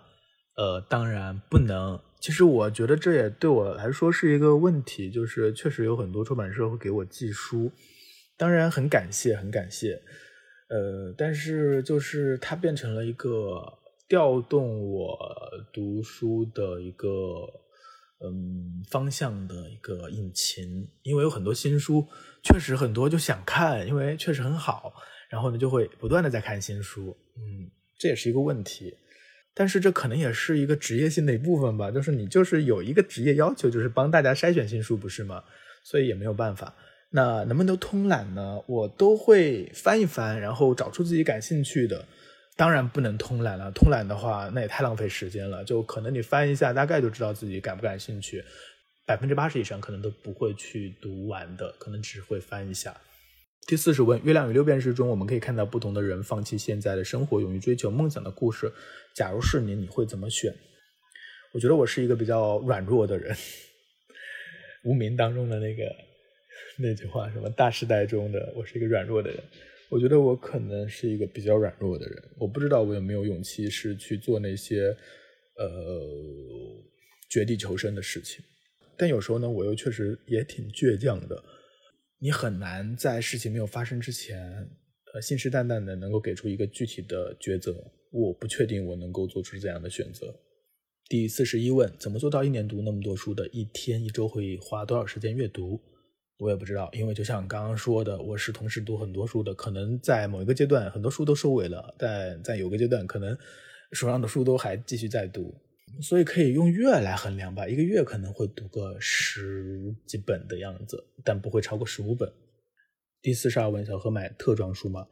[0.61, 1.99] 呃，当然不能。
[2.21, 7.73] 其实我觉得这也对我来说是一个问题，就是确实有很多出版社会给我寄书，
[8.37, 10.03] 当然很感谢，很感谢。
[10.69, 13.73] 呃，但是就是它变成了一个
[14.07, 15.19] 调动我
[15.73, 17.09] 读书的一个
[18.23, 22.07] 嗯方向的一个引擎，因为有很多新书，
[22.43, 24.93] 确实很多就想看，因为确实很好，
[25.31, 28.95] 然后呢就会不断的在看新书，嗯，这也是一个问题。
[29.61, 35.45] 但是这可能也是一个职业性的一部分吧，就是你就是有一个职业要求，就是帮大家筛选新书，不是吗？
[35.85, 36.75] 所以也没有办法。
[37.11, 38.59] 那能不能通览呢？
[38.67, 42.07] 我都会翻一翻，然后找出自己感兴趣的。
[42.57, 45.63] 当然不能通览了，通览的话那也太浪费时间了。
[45.63, 48.43] 就可能你翻一下，大概就知道自己感不感兴趣。
[49.05, 52.97] 百分之八十以上可能都不会去读完的，可能只会翻一下。
[53.67, 58.73] 第四十问：《月亮与六便士》中，我们可以看到不同的人放弃现在的生活，勇于追求梦想的故事。
[59.15, 60.53] 假如是你，你会怎么选？
[61.53, 63.37] 我觉得我是一个比较软弱的人。
[64.83, 65.85] 无名当中的那个
[66.79, 69.39] 那句话，什么大时代中的我是一个软弱的人。
[69.89, 72.21] 我觉得我可能是一个比较软弱的人。
[72.39, 74.97] 我不知道我有没有勇气是去做那些
[75.57, 76.01] 呃
[77.29, 78.45] 绝地求生的事情。
[78.97, 81.41] 但有时候呢，我又确实也挺倔强的。
[82.23, 84.69] 你很难在事情没有发生之前，
[85.15, 87.83] 呃，信誓旦旦的能够给出一个具体的抉择。
[88.13, 90.35] 我不确定我能够做出这样的选择。
[91.09, 93.49] 第四十一问：怎么做到一年读那么多书的？
[93.49, 95.81] 一天一周会花多少时间阅读？
[96.37, 99.55] 我也不知道，因为就像刚刚说的，我是同时读很多书的。
[99.55, 103.35] 可能在某一个阶段，很多书都收尾了，但在有个阶段，可能
[103.93, 105.55] 手上的书都还继续在读。
[106.01, 112.31] 所以可以用月来衡量吧，一个月可能会读个十几本的样子，但不会超过十五本。
[113.23, 115.07] 第四十二问：小何买特装书吗？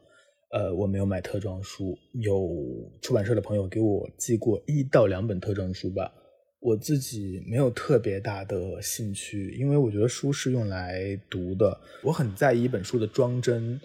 [0.51, 6.11] 呃，我没有买特装书，有出版社的朋友给我寄过一到两本特装书吧。
[6.59, 13.79] 我自己没有特别大的兴趣，因为我觉得书是用来读的，我很在意一本书的装帧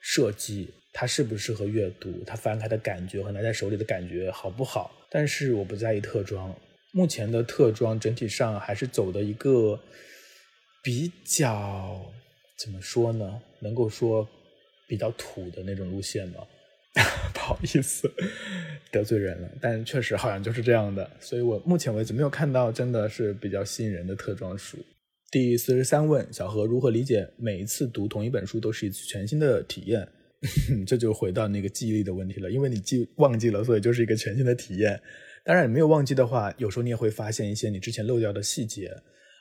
[0.00, 0.68] 设计。
[0.92, 2.22] 它适不适合阅读？
[2.26, 4.90] 它翻开的感觉和拿在手里的感觉好不好？
[5.10, 6.54] 但是我不在意特装。
[6.92, 9.78] 目前的特装整体上还是走的一个
[10.82, 12.00] 比较
[12.58, 13.40] 怎么说呢？
[13.60, 14.28] 能够说
[14.88, 16.40] 比较土的那种路线吗？
[17.32, 18.10] 不好意思，
[18.90, 19.48] 得罪人了。
[19.60, 21.08] 但确实好像就是这样的。
[21.20, 24.76] 所以我目前为止没有看到真的是比较吸引人的特装书。
[25.30, 30.08] 第四十三问：小何如何理解每一次读同一本书都是一次全新的体验？
[30.86, 35.00] 这就回到那个记忆力的问题了，因为你记忘记了，所以就是一个全新的体验。
[35.44, 38.90] 当然，你没有忘记的话，有时候你也会发现一些你之前漏掉的细节。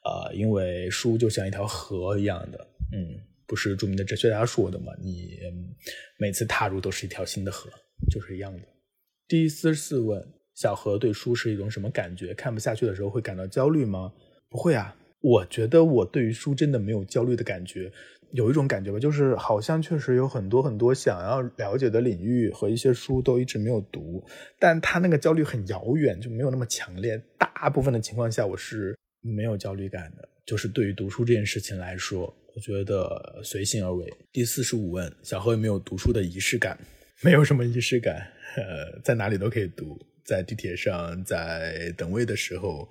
[0.02, 4.94] 啊，因为书就像一条河一样的，嗯，不是著名的哲学家说的嘛？
[5.02, 5.38] 你
[6.18, 7.70] 每次踏入都是一条新的河，
[8.10, 8.64] 就是一样的。
[9.28, 12.34] 第四十四问：小何对书是一种什么感觉？
[12.34, 14.14] 看不下去的时候会感到焦虑吗？
[14.50, 17.92] 不会啊，我觉得我对于书真的没有焦虑的感觉。
[18.32, 24.24] 有一种感觉吧，就是好像确实有很多很多想要了解的领域和一些书都一直没有读，
[24.60, 27.20] 但他那个焦虑很遥远，就没有那么强烈。
[27.38, 30.30] 大部分的情况下，我是没有焦虑感的。
[30.46, 32.22] 就是对于读书这件事情来说，
[32.56, 34.12] 我觉得随性而为。
[34.32, 36.78] 第四十五问：小何有没有读书的仪式感？
[37.22, 38.16] 没有什么仪式感，
[38.56, 42.90] 呃， 在哪里都可以读，在地铁上，在等位的时候，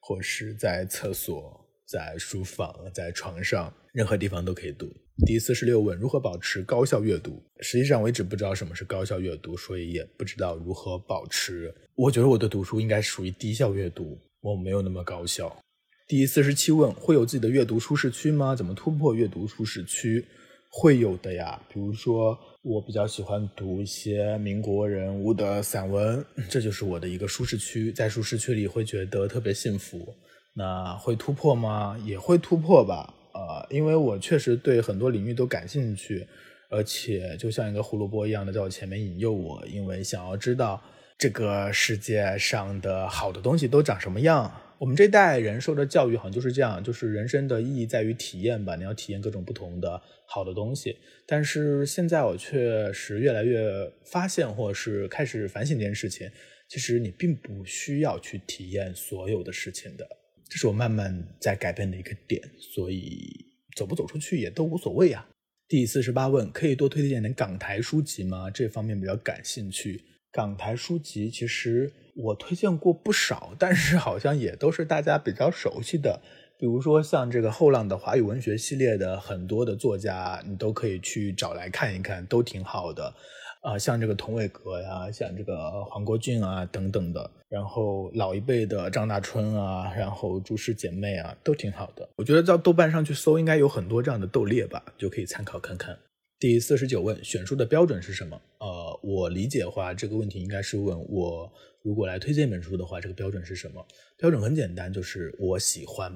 [0.00, 1.59] 或是在厕所。
[1.90, 4.88] 在书房，在床上，任何地方都可以读。
[5.26, 7.42] 第四十六问：如何保持高效阅读？
[7.62, 11.74] 实际上我一直不知道什么是高效阅读，所以也不知道如何保持。
[11.96, 15.60] 我觉得我的读书应该属于低效阅读，我没有那么高效。
[16.06, 18.54] 第四十七问：会有自己的阅读舒适区吗？
[18.54, 20.24] 怎么突破阅读舒适区？
[20.68, 30.14] 会有的呀，比如说我比较喜欢读一些民国人物的散文，这就是我的一个舒适区，在舒适区里会觉得特别幸福。
[30.52, 31.96] 那会突破吗？
[32.04, 33.14] 也会突破吧。
[33.32, 36.26] 呃，因为我确实对很多领域都感兴趣，
[36.68, 40.82] 而且就像一个胡萝卜一样的在我前面引诱我，因为想要知道
[41.16, 44.52] 这个世界上的好的东西都长什么样。
[44.78, 50.96] 我们这代人受的教育好像就是这样，就是人生的意义在于体验吧，你要体验各种不同的好的东西。
[51.26, 53.62] 但是现在我确实越来越
[54.04, 56.28] 发现，或者是开始反省这件事情，
[56.68, 60.08] 其实你并不需要去体验所有的事情的。
[60.50, 65.28] 这是我慢慢在改变的一个点，所以走不走出去也都无所谓啊。
[65.68, 68.50] 第四十八问，可以多推荐点港台书籍吗？
[68.50, 70.02] 这方面比较感兴趣。
[70.32, 76.20] 港台书籍其实我推荐过不少，但是好像也都是大家比较熟悉的，
[76.58, 83.14] 比如说像这个后浪的华语文学系列的很多的作家，你都可以去找来看一看，都挺好的。
[83.60, 92.08] 啊，像这个童伟格呀，像这个黄国俊啊等等的，然后老一辈的张大春啊，然后朱氏姐妹啊，都挺好的。
[92.16, 95.98] 我觉得到豆瓣上去搜，应该有很多这样的豆列吧，就可以参考看看。
[96.38, 98.40] 第四十九问，选书的标准是什么？
[98.60, 103.86] 呃，我理解的话，这个问题应该是问我如果来推荐一本书的话，这个标准是什么？
[104.16, 106.10] 标准很简单，就是我喜欢。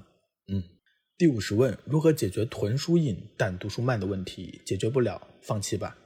[0.51, 0.63] 嗯。
[1.19, 4.63] 第五十问，如何解决囤书瘾但读书慢的问题？
[4.65, 5.97] 解决不了，放弃吧。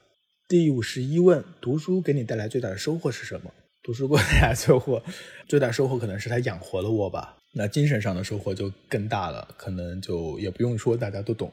[0.48, 3.52] 第五十一问：读书给你带来最大的收获是什么？
[3.82, 5.02] 读书给我带来收获，
[5.46, 7.36] 最大收获可能是它养活了我吧。
[7.52, 11.52] 那精神上的收获就更大了，可能就也不用说，大家都懂。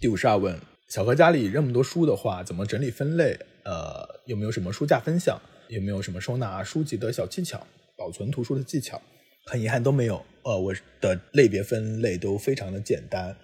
[0.00, 0.56] 第五十二问：
[0.88, 3.36] 小何家里这么多书的话，怎么整理分类？
[3.64, 5.42] 呃，有没有什么书架分享？
[5.66, 7.66] 有没有什么收纳书籍的小技巧？
[7.98, 9.02] 保存图书的技巧？
[9.46, 10.24] 很遗憾都没有。
[10.44, 13.36] 呃，我的类别分类都非常的简单。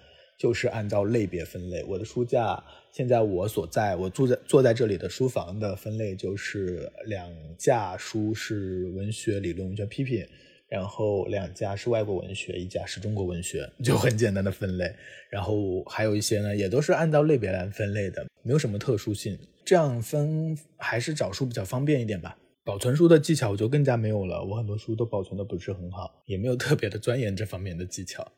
[0.43, 10.27] 就是按照类别分类，我的书架现在我所在我住在坐在这里的书房的分类就是两架书是文学理论文学批评，
[10.67, 14.93] 然后两架是外国文学，一架是中国文学，就很简单的分类。
[15.29, 19.39] 然后还有一些呢，也都是按照类别来分类的，没有什么特殊性。
[19.63, 22.37] 这样分还是找书比较方便一点吧。
[22.65, 28.29] 保存书的技巧我就更加没有了，我很多书都保存的不是很好，也没有特别的钻研这方面的技巧。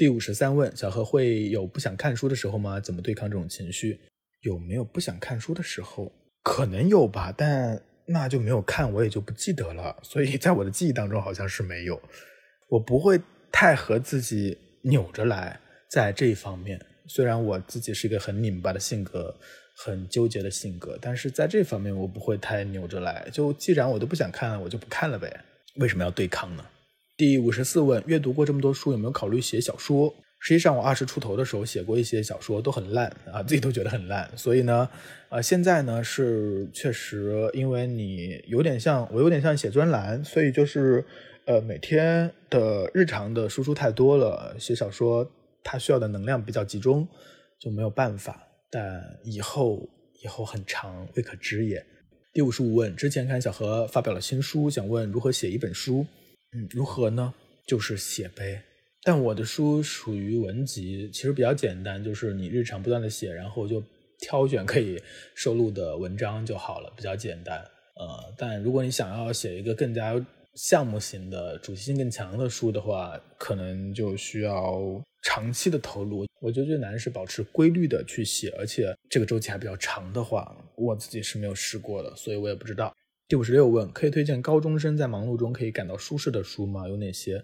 [0.00, 2.80] 第五十三问：小何会有不想看书的时候吗？
[2.80, 4.00] 怎么对抗这种情绪？
[4.40, 6.10] 有没有不想看书的时候？
[6.42, 9.94] 可能有吧，但那就没有看，我也就不记得了。
[10.02, 12.00] 所以在我的记忆当中，好像是没有。
[12.70, 13.20] 我不会
[13.52, 15.60] 太和自己扭着来，
[15.90, 19.36] 在这一方面，虽然我自己是一个很拧巴的性格，
[19.76, 23.28] 很纠结的性格，但是在这方面我不会太扭着来。
[23.30, 25.44] 就既然我都不想看了，我就不看了呗。
[25.74, 26.64] 为什么要对抗呢？
[27.20, 30.10] 第五十四问：阅读过这么多书，有没有考虑写小说？
[30.38, 34.26] 实际上，我二十出头的时候写过一些小说，都很烂啊，自己都觉得很烂。
[34.34, 34.88] 所以呢，
[35.28, 41.04] 呃，现在呢是确实，因为你有点像我，有点像写专栏，所以就是
[41.44, 45.30] 呃，每天的日常的输出太多了，写小说
[45.62, 47.06] 它需要的能量比较集中，
[47.58, 48.48] 就没有办法。
[48.70, 49.86] 但以后
[50.22, 51.84] 以后很长，未可知也。
[52.32, 56.06] 第五十五问：之前看小何发表了新书，想问如何写一本书。
[56.52, 57.32] 嗯，如何呢？
[57.66, 58.62] 就是写呗。
[59.02, 63.82] 但我的书属于文集，其实比较简单，就是你日常不断的写，然后就
[64.18, 65.00] 挑选可以
[65.34, 67.58] 收录的文章就好了，比较简单。
[67.60, 70.14] 呃，但如果你想要写一个更加
[70.54, 76.26] 项目型的、主题性更强的书的话，可能就需要长期的投入。
[76.40, 82.92] 我觉得最难是保持规律的去写，而且这个周期还比较长的话，我自己是没有试过的，所以我也不知道。
[83.30, 86.88] 第五十六问，可以推荐高中生在忙碌中可以感到舒适的书吗？
[86.88, 87.40] 有哪些？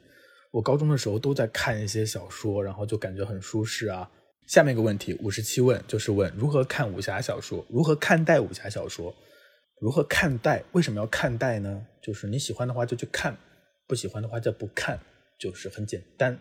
[0.51, 4.11] 我高中的时候都在看一些小说，然后就感觉很舒适啊。
[4.49, 9.15] 下面一个问题，五十七问就是问如何看武侠小说，如何看待武侠小说，
[9.81, 10.65] 如何看待？
[10.73, 11.87] 为什么要看待呢？
[12.03, 13.39] 就是你喜欢的话就去看，
[13.87, 14.99] 不喜欢的话就不看，
[15.39, 16.37] 就是很简单。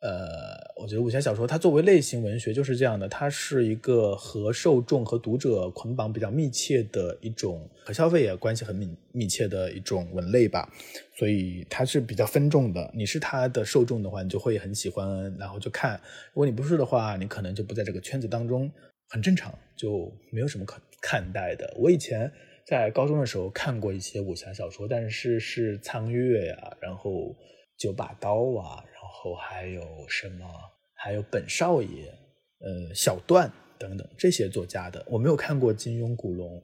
[0.00, 10.72] 呃，我觉得武侠小说它作为类型文学就是这样的，它是一个和受众和读者捆绑比较密切的一种，和消费也关系很密密切的一种文类吧，
[11.18, 12.90] 所以它是比较分众的。
[12.94, 15.98] 你是它的受众的话，你就会很喜欢，然后就看；
[16.32, 18.72] 如果你不是的话，你可能就不在这个圈子当中，
[19.10, 21.70] 很正常，就没有什么可看待的。
[21.76, 22.32] 我以前
[22.66, 27.36] 在高中的时候看过一些武侠小说，但是是苍月呀，然后
[27.76, 28.82] 九把刀啊。
[29.10, 30.46] 后还有什么？
[30.94, 32.12] 还有本少爷，
[32.60, 36.62] 呃，小段等等这些作家的，我没有看过金庸、古龙。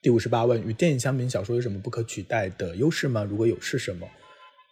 [0.00, 3.24] 第五十八问：与电影相比，小说有什么不可取代的优势吗？
[3.24, 4.08] 如果有，是什么？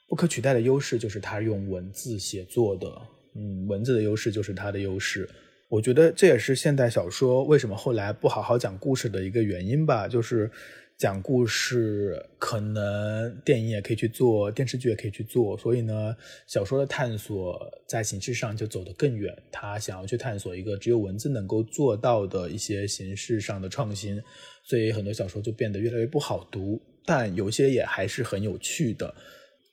[0.08, 2.86] 不可取代的优势就是它用文字写作的，
[3.34, 5.28] 嗯，文字的优势就是它的优势。
[5.68, 10.50] 我觉得这也是现代小说为什么后来不好好讲故事的一个原因吧，就是。
[10.98, 16.16] 讲故事可能电影也可以去做，电视剧也可以去做，所以呢，
[16.46, 19.36] 小说的探索在形式上就走得更远。
[19.52, 24.22] 他想要去探索一个只有文字能够做到的一些形式上的创新，
[24.64, 26.80] 所以很多小说就变得越来越不好读。
[27.04, 29.14] 但有些也还是很有趣的。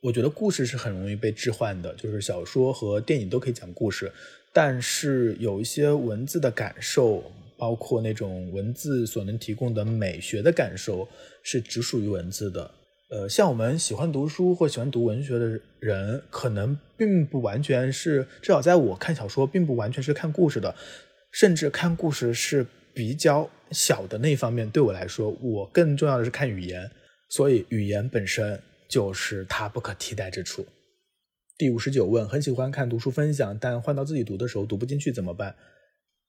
[0.02, 4.12] 我觉得故事是很容易被置换的，就是小说和电影都可以讲故事，
[4.52, 7.32] 但是有一些文字的感受。
[7.64, 11.08] 包括那种文字所能提供的美学的感受，
[11.42, 12.70] 是只属于文字的。
[13.10, 20.76] 呃，像我们喜欢读书或喜欢读文学的人，可能并不完全是，至少在我看小说，并不完全是看故事的，
[21.32, 24.70] 甚至看故事是比较小的那一方面。
[24.70, 26.92] 对我来说，我更重要的是看语言，
[27.30, 28.60] 所以语言本身
[28.90, 30.66] 就是它不可替代之处。
[31.58, 35.56] 第五十九问：很喜欢看读书分享，但换到自己读的时候读不进去怎么办？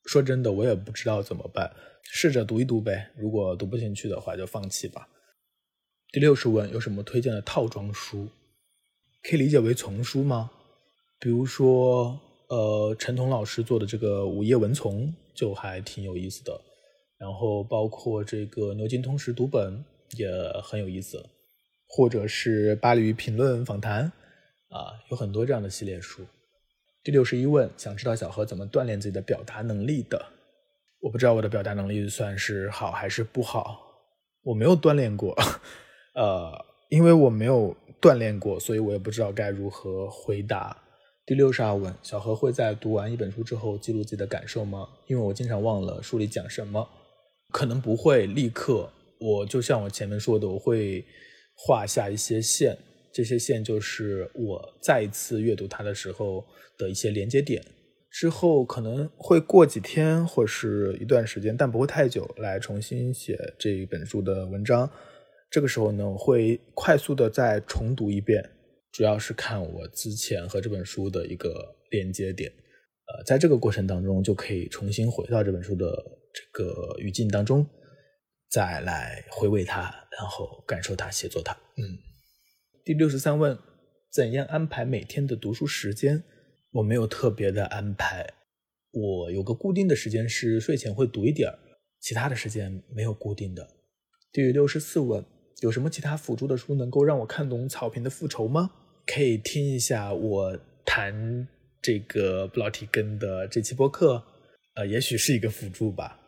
[0.04, 1.70] 说真的，我也不知道怎么办，
[2.02, 3.10] 试着读一读呗。
[3.16, 5.08] 如果读不进去的话，就放弃吧。
[6.12, 8.28] 第六十问，有什么推荐的套装书？
[9.22, 10.50] 可以理解为丛书吗？
[11.18, 16.60] 比如说，呃，陈彤老师做的这个《午夜文丛》就还挺有意思的。
[17.16, 19.82] 然后包括这个牛津通识读本
[20.18, 20.28] 也
[20.62, 21.24] 很有意思，
[21.88, 24.12] 或者是巴黎评论访谈
[24.68, 26.26] 啊，有很多这样的系列书。
[27.04, 30.24] 第六十一问，想知道小何怎么锻炼自己的表达能力的？
[31.00, 33.78] 我不知道我的表达能力算是好还是不好，
[34.42, 35.36] 我没有锻炼过，
[36.14, 36.50] 呃，
[36.88, 40.74] 因为我没有锻炼过，所以我也不知道该如何回答。
[41.26, 44.88] 第六十二问，小何会在读完一本书之后记录自己的感受吗？
[45.06, 46.88] 因为我经常忘了书里讲什么，
[47.50, 48.90] 可能不会立刻。
[49.20, 51.04] 我就像我前面说的，我会
[51.54, 52.78] 画下一些线。
[53.14, 56.44] 这些线就是我再一次阅读它的时候
[56.76, 57.64] 的一些连接点，
[58.10, 64.90] 之后可能会过几天或是一段时间，但不会太久，来重新写这一本书的文章。
[65.48, 68.50] 这个时候呢，我会快速的再重读一遍，
[68.90, 72.50] 主要是看我之前和这本书的一个连接点。
[72.50, 75.86] 呃，在这个过程当中，就可以重新回到这本书的
[76.32, 77.64] 这个语境当中，
[78.50, 79.82] 再来回味它，
[80.18, 81.52] 然后感受它，写作它。
[81.76, 82.13] 嗯。
[82.84, 83.58] 第六十三问：
[84.10, 86.22] 怎样安排每天的读书时间？
[86.70, 88.34] 我没有特别的安排，
[88.90, 91.58] 我有个固定的时间是睡前会读一点儿，
[91.98, 93.66] 其他的时间没有固定的。
[94.30, 95.24] 第六十四问：
[95.62, 98.70] 有什么其他辅助的书能够让我看懂草坪的复仇吗？
[99.06, 101.48] 可以听一下我谈
[101.80, 104.22] 这个布劳提根的这期播客，
[104.74, 106.20] 呃，也许是一个辅助吧。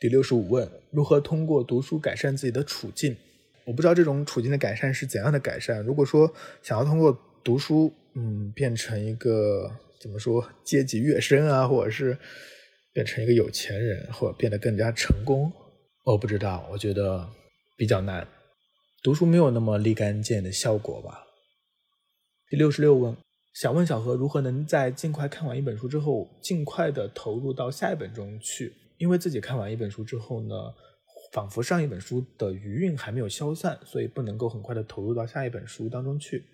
[0.00, 3.16] 第六十五问：如何通过读书改善自己的处境？
[3.66, 5.84] 我不知道这种处境的改善是怎样的改善。
[5.84, 9.68] 如果说想要通过读书，嗯，变成一个
[10.00, 12.16] 怎么说阶级跃升啊，或者是
[12.92, 15.52] 变成一个有钱人，或者变得更加成功，
[16.04, 16.66] 我不知道。
[16.70, 17.28] 我觉得
[17.76, 18.26] 比较难。
[19.02, 21.24] 读书没有那么立竿见影的效果吧。
[22.48, 23.16] 第六十六问，
[23.52, 28.72] 想问小何如何能在尽快看完一本书之后，尽快的投入到下一本中去？
[28.98, 30.54] 因为自己看完一本书之后呢？
[31.32, 36.44] 仿佛上一本书的余韵还没有消散，所以不能够很快的投入到下一本书当中去。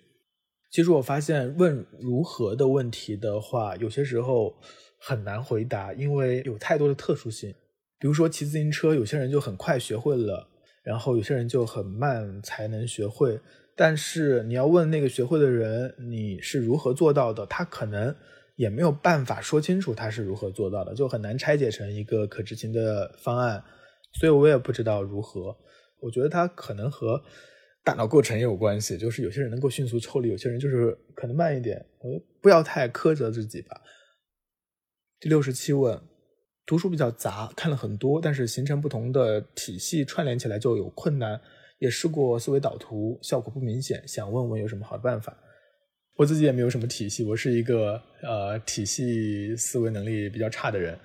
[0.71, 4.55] 其实我发现问如何的问题的话，有些时候
[4.99, 7.53] 很难回答，因为有太多的特殊性。
[7.99, 10.47] 比如说骑自行车，有些人就很快学会了，
[10.83, 13.39] 然后有些人就很慢才能学会。
[13.75, 17.45] 但是你要问那个学会的人，你是如何做到的？
[17.45, 18.13] 他可能
[18.55, 23.63] 也没有办法说清楚他是如何做到的，就很难拆解成一个可执行的方案。
[24.19, 25.55] 所以我也不知道如何。
[25.99, 27.21] 我觉得他可能和
[27.83, 31.85] 大脑构成也有关系，就是有些人能够迅速抽离，有些人就是可能慢一点。
[31.99, 33.81] 我不要太苛责自己吧。
[35.19, 36.01] 第六十七问，
[36.65, 41.39] 读书比较杂，看了很多，但是形成不同的体系串联起来就有困难。
[41.79, 45.37] 也试过思维导图，效果不明显，想问问有什么好的办法。
[46.15, 50.97] 我自己也没有什么体系，我是一个呃体系思维能力比较差的人，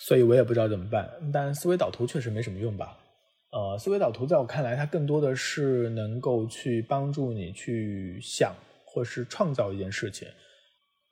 [0.00, 1.08] 所以我也不知道怎么办。
[1.32, 2.98] 但思维导图确实没什么用吧？
[3.52, 8.54] 呃，思维导图在我看来，它更多的是能够去帮助你去想
[8.86, 10.28] 或是创造一件事情，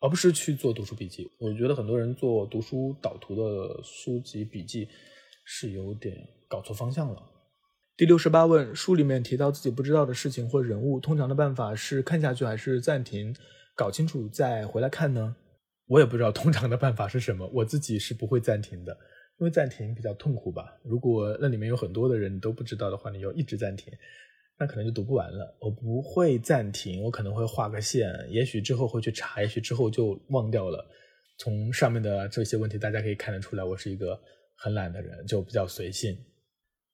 [0.01, 1.29] 而不是去做读书笔记。
[1.39, 4.89] 我觉得很多人做读书导图的书籍笔记
[5.45, 6.17] 是有点
[6.49, 7.21] 搞错方向了。
[7.97, 13.35] 第六十八问，书里面提到自己不知道的事情或人物，通常的办法是看下去还是暂停，
[13.75, 15.35] 搞清楚再回来看呢？
[15.89, 18.93] 我也不知道通常的办法是什么，我自己是不会暂停的，
[19.39, 20.79] 因为暂停比较痛苦吧。
[20.85, 23.93] 如果那里面有很多的人都不知道的话，你要一直暂停，
[24.59, 25.57] 那可能就读不完了。
[25.61, 30.87] 我不会暂停，我可能会画个线，也许之后会去查，也许之后就忘掉了。
[31.39, 34.21] 从上面的这些问题，大家可以看得出来，我是一个
[34.57, 36.19] 很懒的人，就比较随性。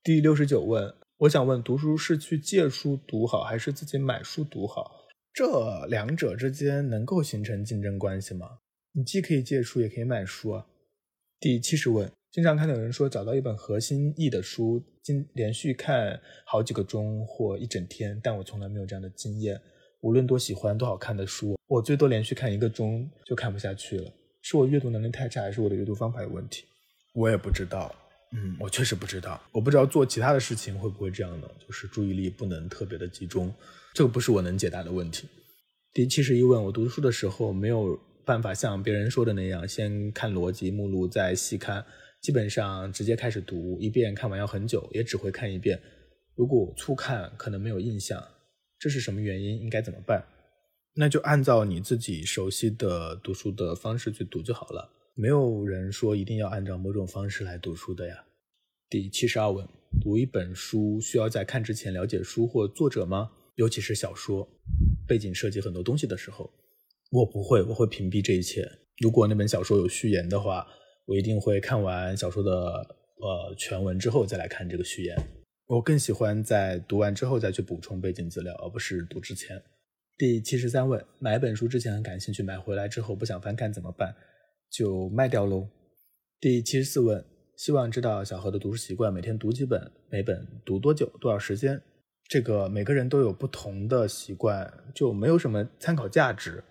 [0.02, 5.00] 第六十九问，我想问，读书是去借书读好，还是自己买书读好？
[5.32, 8.46] 这两者之间能够形成竞争关系吗？
[8.96, 10.64] 你既可以借书，也可以买书啊。
[11.40, 19.60] 第七十问，经常看到有人说，找到一本核心意的书，经连续看好几个钟或一整天，但我从来没有这样的经验。
[20.02, 24.12] 无论多喜欢、多好看的书，我最多连续看一个钟就看不下去了。
[24.42, 26.64] 是我阅读能力太差，还是我的阅读方法有问题？
[27.14, 27.92] 我也不知道。
[28.30, 33.52] 嗯，我确实不知道，我不知道做其他的事情会不会这样呢，就是注意力不能特别的集中，
[33.92, 35.28] 这个不是我能解答的问题。
[35.92, 41.84] 第七十一问，我读书的时候没有办法像别人说的那样，先看逻辑目录再细看，
[42.20, 45.80] 基本上直接开始读，一遍看完要很久，也只会看一遍。
[46.34, 48.22] 如果粗看可能没有印象，
[48.78, 49.60] 这是什么原因？
[49.60, 50.24] 应该怎么办？
[50.94, 54.90] 那就按照你自己熟悉的读书的方式去读就好了。
[55.14, 58.24] 没有人说一定要按照某种方式来读书的呀。
[58.88, 59.66] 第七十二问：
[60.00, 63.30] 读一本书需要在看之前了解书或作者吗？
[63.56, 64.48] 尤其是小说，
[65.06, 66.50] 背景涉及很多东西的时候，
[67.10, 68.68] 我不会，我会屏蔽这一切。
[68.98, 70.66] 如果那本小说有序言的话，
[71.06, 75.16] 我一定会看完小说的呃全文之后再来看这个序言。
[75.66, 79.62] 我更喜欢在读完之后再去补充背景资料，而不是读之前。
[80.16, 84.14] 第七十三问：买本书之前很感兴趣，买回来之后不想翻看怎么办？
[84.70, 85.68] 就卖掉喽。
[86.40, 87.24] 第七十四问，
[87.56, 91.80] 希望知道小何的读书习惯，每天读几本，每本读多久，多少时间？
[92.28, 96.62] 这个每个人都有不同的习惯，就没有什么参考价值。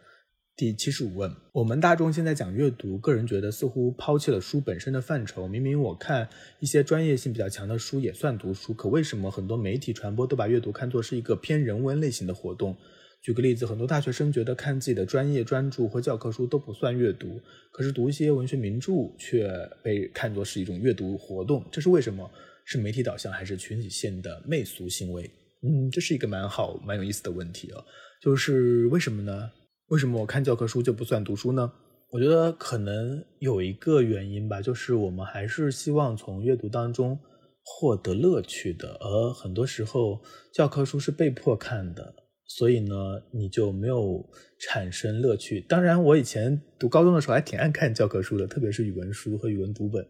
[0.55, 5.47] 第七十五问，我们大众现在讲阅读，个人觉得似乎抛弃了书本身的范畴。
[5.47, 6.29] 明明我看
[6.59, 12.77] 一些专业性比较强的书也算读书，可为什么很多媒体传播都把阅读看作是一个偏人文类型的活动？
[13.19, 17.41] 举个例子，很多大学生觉得看自己的专业专著或教科书都不算阅读，
[17.71, 19.49] 可是读一些文学名著却
[19.81, 22.29] 被看作是一种阅读活动，这是为什么？
[22.63, 25.27] 是媒体导向还是群体性的媚俗行为？
[25.63, 27.83] 嗯，这是一个蛮好、蛮有意思的问题啊。
[28.21, 29.49] 就是为什么呢？
[29.93, 31.71] 为什么我看教科书就不算读书呢？
[32.09, 37.19] 我觉得可能有一个原因吧，就是我们还是希望从阅读当中
[37.63, 40.19] 获得乐趣的，而很多时候
[40.51, 42.11] 教科书是被迫看的。
[42.47, 42.95] 所以呢，
[43.31, 44.27] 你就没有
[44.61, 45.61] 产生乐趣。
[45.69, 50.03] 当然，我以前读高中的时候还挺爱看教科书的，特别是语文书和语文读本，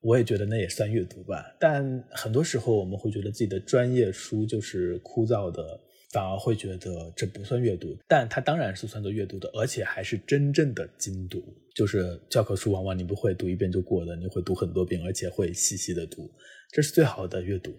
[0.00, 1.44] 我也觉得那也算阅读吧。
[1.60, 5.78] 但很多时候我们会觉得自己的专业书就是枯燥的，
[6.10, 7.96] 反而会觉得这不算阅读。
[8.08, 11.42] 但它当然是算作阅读的，而且还是真正的精读。
[11.74, 16.30] 就是教科书往往你不会读一遍就过的，你会读很多遍，而且会细细的读，
[16.72, 17.72] 这是最好的阅读。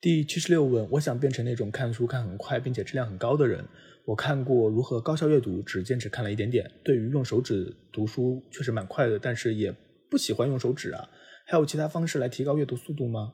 [0.00, 3.64] 第七十六问，我想变成那种看书看很快并且质量很高的人。
[4.04, 6.70] 我看过如何高效阅读，只坚持看了一点点。
[6.84, 9.74] 对于用手指读书确实蛮快的，但是也
[10.08, 11.08] 不喜欢用手指啊。
[11.46, 13.32] 还有其他方式来提高阅读速度吗？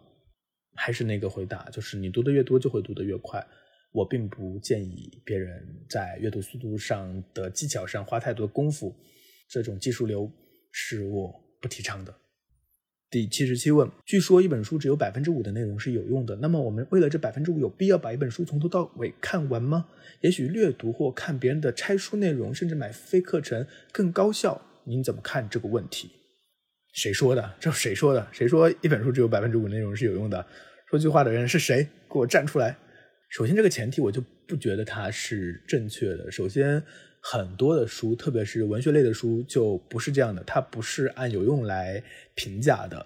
[0.77, 3.47] 还是那个回答，就是你读的越多就会读得越快。
[3.95, 8.93] 我并不建议别人在阅读速度上的技巧上花太多的功夫，
[9.49, 10.29] 这种技术流
[10.73, 11.33] 是我
[11.63, 12.13] 不提倡的。
[13.09, 19.87] 第七十七问：据说一本书只有百分之五的内容是有用的，那么我们为了这百分之五，有必要把一本书从头到尾看完吗？
[20.23, 24.61] 也许略读或看别人的拆书内容，甚至买付费课程更高效。
[24.83, 26.11] 您怎么看这个问题？
[26.95, 27.55] 谁说的？
[27.61, 28.27] 这谁说的？
[28.33, 30.45] 谁说一本书只有百分之五内容是有用的？
[30.91, 31.85] 说句话的人是谁？
[32.13, 32.77] 给我站出来！
[33.35, 36.31] 首先，这个前提我就不觉得它是正确的。
[36.31, 36.81] 首先，
[37.19, 42.01] 很多的书，特别是文学类的书，就不是这样的，它不是按有用来
[42.37, 42.97] 评价的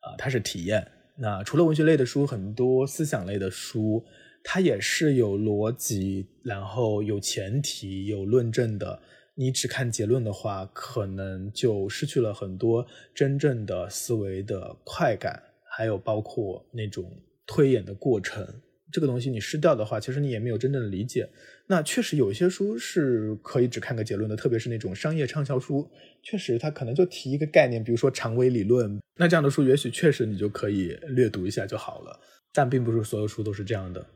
[0.00, 0.84] 啊，它是体验。
[1.18, 4.04] 那除了文学类的书，很多思想类的书，
[4.42, 9.00] 它也是有逻辑，然后有前提、有论证的。
[9.36, 12.84] 你只看结论的话，可能就失去了很多
[13.14, 17.08] 真正的思维的快感，还有包括那种
[17.46, 18.44] 推演的过程。
[18.92, 21.28] 这个东西你失掉的话，其实你也没有真正的理解。
[21.66, 25.88] 那确实有一些书是可以只看个结论的，特别是那种商业畅销书，
[26.22, 32.20] 确实它可能就提一个概念，比如说长尾理论，那这样的书也许确实你就可以略读一下就好了。
[32.52, 34.06] 但并不是所有书都是这样的。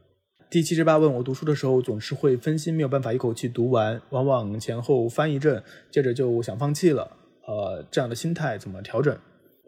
[0.49, 7.16] 第七十八问，我读书的时候总是会分心，没有办法一口气读完，往往前后翻一阵，接着就想放弃了。
[7.47, 9.16] 呃，这样的心态怎么调整？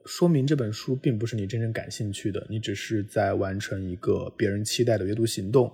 [0.07, 5.73] 说明这本书并不是你真正感兴趣的，你只是在完成一个别人期待的阅读行动。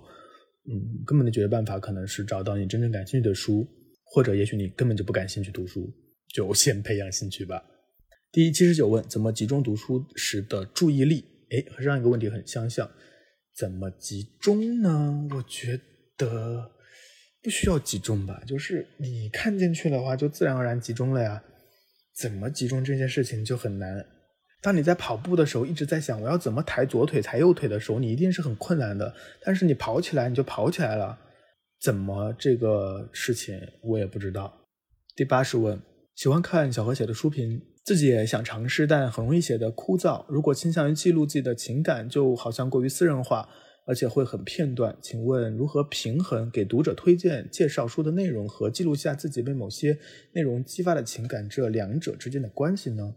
[0.71, 3.67] 嗯，根本的解决办法可能是找到你真正感兴趣的书，
[4.03, 5.91] 或者也许你根本就不感兴趣读书，
[6.33, 7.63] 就先培养兴趣吧。
[8.31, 11.25] 第七十九问，怎么集中读书时的注意力？
[11.49, 12.87] 哎，和上一个问题很相像。
[13.55, 15.27] 怎么集中呢？
[15.31, 15.81] 我觉
[16.15, 16.71] 得
[17.41, 21.43] 不需要集中吧，就是你看进去的话，就自然而然集中了呀。
[22.15, 24.05] 怎么集中这件事情就很难。
[24.61, 29.13] 当你在跑步的时候一直在想我要怎么抬左腿、抬右腿的时候，你一定是很困难的。
[29.41, 31.17] 但是你跑起来，你就跑起来了。
[31.81, 34.65] 怎么这个事情我也不知道。
[35.15, 35.81] 第八十问，
[36.15, 37.61] 喜欢看小何写的书评。
[37.85, 40.23] 自己也想尝试，但很容易写的枯燥。
[40.27, 43.49] 如果倾向于记录自己的情感，就好像过于私人化，
[43.87, 44.95] 而且会很片段。
[45.01, 49.97] 请问如何平衡给读者推荐、介绍书的内容和记录下自己被某些
[50.33, 53.15] 内容激发的情感这两者之间的关系呢？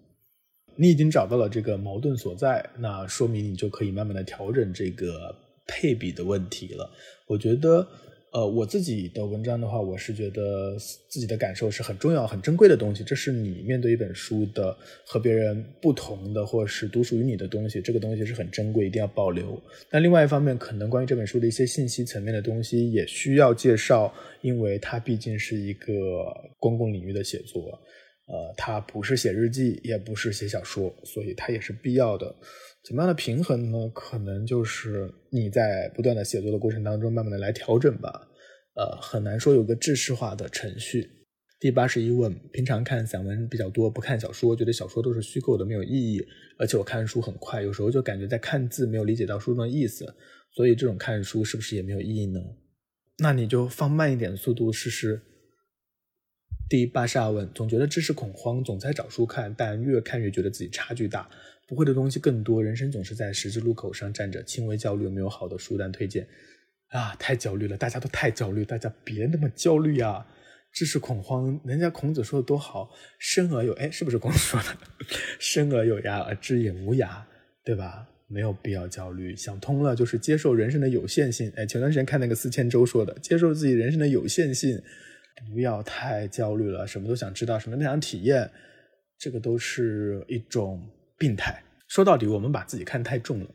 [0.76, 5.34] 你已经找到了这个矛盾所在，那说明你就可以慢慢的调整这个
[5.66, 6.90] 配比的问题了。
[7.26, 7.86] 我觉得。
[8.34, 10.74] 呃，我自己的文章的话，我是觉得
[11.06, 13.04] 自己的感受是很重要、很珍贵的东西。
[13.04, 17.78] 这是你面对一本书的和别人不同的，或是独属于你的东西。
[17.82, 19.62] 这个东西是很珍贵，一定要保留。
[19.90, 24.10] 那另外一方面，可能关于这本书的一些信息层面的东西也需要介绍，
[24.40, 27.78] 因为它毕竟是一个公共领域的写作，
[28.32, 32.34] 呃，它不是写日记，也不是写小说，所以它也是必要的。
[32.82, 33.90] 怎么样的平衡呢？
[33.94, 38.26] 可能就是你在不断的写作的过程当中，慢慢的来调整吧。
[38.74, 41.06] 呃，很难说有个制式化的程序。
[41.60, 46.26] 第八十一问：平常看散文比较多，不看小说，觉得小说都是虚构的，没有意义。
[46.58, 50.06] 而且我看书很快，有时候就感觉在看字，没有理解到书中的意思。
[50.56, 52.40] 所以这种看书是不是也没有意义呢？
[53.18, 55.20] 那你就放慢一点速度试试。
[56.68, 61.28] 第八十二问：总觉得知识恐慌，总在找书看，但越看越觉得自己差距大。
[61.68, 66.26] 不会的东西更多，人生总是在十字路口上站着，轻微焦虑，有没有好的书单推荐？
[66.88, 70.26] 啊，太焦虑了，大家都太焦虑，大家别那么焦虑啊！
[70.72, 74.76] 知识恐慌，人家孔子说的多好，生而有，哎，是不是孔子说的？
[75.38, 77.22] 生而有涯而知也无涯，
[77.64, 78.08] 对吧？
[78.26, 81.52] 没有必要焦虑，想通了就是接受人生的有限性。
[81.54, 84.82] 哎，前段时间看那个司千舟说的，接受自己人生的有限性，
[85.52, 88.50] 不要太焦虑了，什么都想知道，什么都想体验，
[89.18, 90.82] 这个都是一种。
[91.18, 93.46] 病态，说到底，我们把自己看太重了，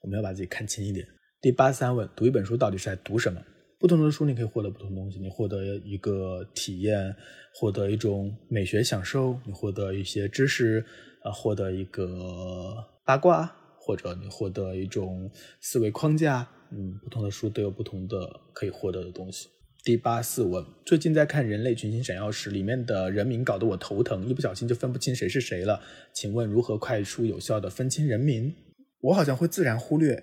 [0.00, 1.04] 我们要把自己看轻一点。
[1.40, 3.42] 第八三问，读一本书到底是在读什么？
[3.80, 5.18] 不同的书，你可以获得不同的东西。
[5.18, 7.12] 你获得一个体验，
[7.52, 10.84] 获得一种美学享受，你获得一些知识，
[11.24, 15.28] 啊，获得一个八卦，或者你获得一种
[15.60, 16.46] 思维框架。
[16.70, 19.48] 嗯，不同的书都有不同的可以获得的东西。
[19.86, 25.80] 第八四问，最近在看《人类群星闪耀时》，里面的人名搞得我头疼，一不小心就分不清谁是谁了。
[26.12, 28.52] 请问如何快速有效的分清人名？
[29.00, 30.20] 我好像会自然忽略，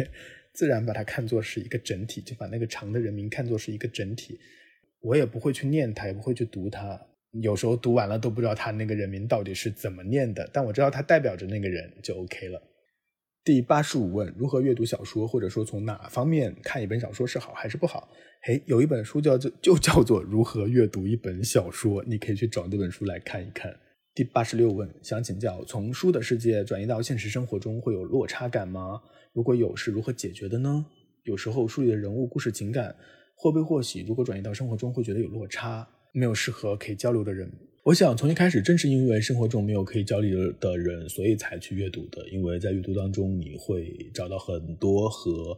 [0.52, 4.38] 自然把它看作是一个整体，就把那个长的人名看作是一个整体。
[5.00, 7.00] 我也不会去念它，也不会去读它。
[7.40, 12.62] 有时候读完了都不知道他那个人名到底是怎么念的，但我知道它代表着那个人就 OK 了。
[13.46, 18.08] 第八十五问：如何阅读小说，或者说从哪方面看一本小说是好还是不好？
[18.42, 23.72] 嘿，有一本书叫做就叫做《如何阅读一本小说》，你可以去找那本书来看一看。
[24.16, 29.00] 第八十六问：想请教，从书的世界转移到现实生活中会有落差感吗？
[29.32, 30.84] 如果有，是如何解决的呢？
[31.22, 32.96] 有时候书里的人物、故事、情感
[33.36, 37.48] 或悲或喜，如果转移到生活中会觉得有落差，没有适合可以交流的人。
[37.86, 42.28] 我想从一开始，正是因为生活中没有可以交流的人，所以才去阅读的。
[42.30, 45.56] 因为在阅读当中，你会找到很多和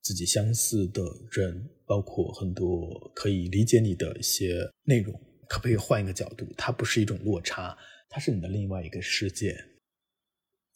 [0.00, 1.02] 自己相似的
[1.32, 5.12] 人，包括很多可以理解你的一些内容。
[5.48, 6.46] 可不可以换一个角度？
[6.56, 7.76] 它不是一种落差，
[8.08, 9.56] 它是你的另外一个世界。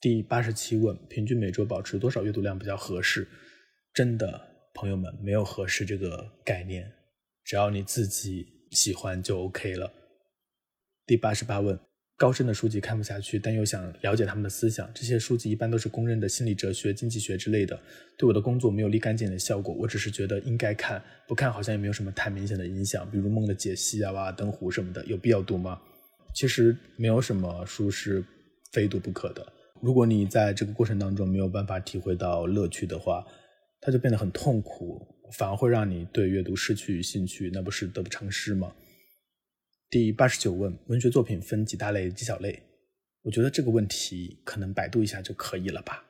[0.00, 3.28] 第八十七问：平均每周保持多少阅读量比较合适？
[3.94, 4.40] 真的，
[4.74, 6.90] 朋友们，没有合适这个概念，
[7.44, 8.58] 只要你自己。
[8.72, 9.90] 喜欢就 OK 了。
[11.08, 11.76] 第八十八问。
[12.18, 14.90] 高深的书籍看不下去，但又想了解他们的思想。
[14.92, 17.80] 这些书籍一般都是公认的心理哲学、经济学之类的，
[18.18, 19.72] 对我的工作没有立竿见影的效果。
[19.72, 23.10] 我只是觉得应该看，不看好像也没有什么太明显的影响。
[23.10, 25.80] 比如《梦的解析》啊、《瓦尔登湖》什么的，有必要读吗？
[26.34, 28.22] 其实没有什么书是
[28.72, 29.46] 非读不可的。
[29.80, 33.24] 如果你在这个过程当中没有办法体会到乐趣的话，
[33.80, 38.70] 它就变得很痛苦，反而会让你对阅读失去兴趣，那不是得不偿失吗？
[39.90, 42.62] 第八十九问：文学作品分几大类、几小类？
[43.22, 46.04] 我觉得这个问题可能百度一下就可以了吧。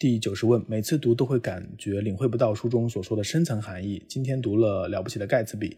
[0.00, 4.04] 第九十问：每次读都会感觉领会不到书中所说的深层含义。
[4.08, 5.68] 今天读了《了不起的盖茨比》，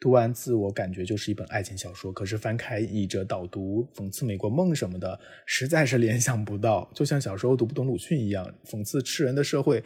[0.00, 6.90] 读完自我感觉就是一本爱情小说，可是翻开译者导读、讽刺美国梦什么的，实在是联想不到。
[6.94, 9.84] 就像小时候读不懂鲁迅一样，讽刺吃人的社会，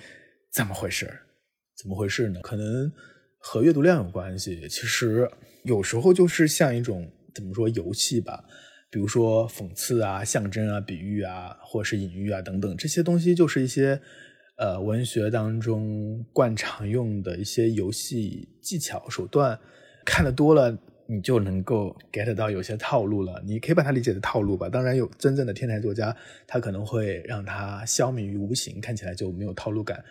[0.53, 1.13] 怎么回事？
[1.77, 2.39] 怎么回事呢？
[2.41, 2.93] 可能
[3.39, 4.69] 和阅读量有关系。
[4.69, 5.29] 其实。
[5.65, 8.45] 有时候就是像一种怎么说游戏吧，
[8.91, 14.01] 比如说讽刺啊、象征啊、比喻啊，或者是隐喻啊等等，这些东西就是一些
[14.57, 19.59] 呃文学当中惯常用的一些游戏技巧手段。
[20.05, 23.43] 看的多了，你就能够 get 到有些套路了。
[23.47, 24.69] 你可以把它理解的套路吧。
[24.69, 26.15] 当然，有真正的天才作家，
[26.47, 30.05] 他可能会让它消弭于无形，看起来就没有套路感。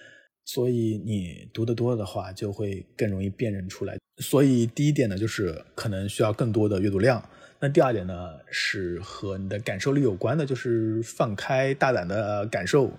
[0.45, 3.97] 所以你读得多的话，就会更容易辨认出来。
[4.17, 7.23] 所以第一点呢，就是可能需要更多的阅读量。
[7.59, 8.13] 那第二点呢，
[8.51, 12.91] 是和你的感受力有关的，就是放开大胆的感受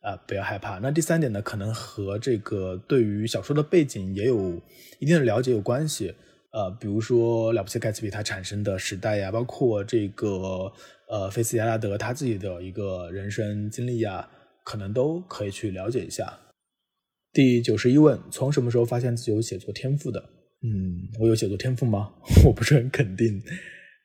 [0.00, 0.78] 啊，不要害怕。
[0.78, 4.62] 那第三点呢，可能和这个对于小说的背景也有
[5.00, 6.14] 一定的了解有关系。
[6.52, 10.72] 呃，比如说《了不起盖茨比》它产生的时代呀，包括这个
[11.08, 14.28] 呃菲茨杰拉德他自己的一个人生经历呀，
[14.62, 16.38] 可能都可以去了解一下。
[17.34, 20.20] 第九十一问：从什么时候发现自己有写作天赋的？
[20.62, 22.14] 嗯，我有写作天赋吗？
[22.46, 23.42] 我不是很肯定。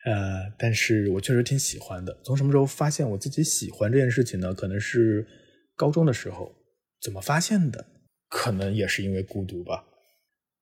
[0.05, 2.19] 呃，但是我确实挺喜欢的。
[2.23, 4.51] 从什么时候发现我自己喜欢这件事情呢？
[4.51, 5.27] 可能是
[5.75, 6.51] 高中的时候。
[6.99, 7.85] 怎么发现的？
[8.29, 9.85] 可能也是因为孤独吧。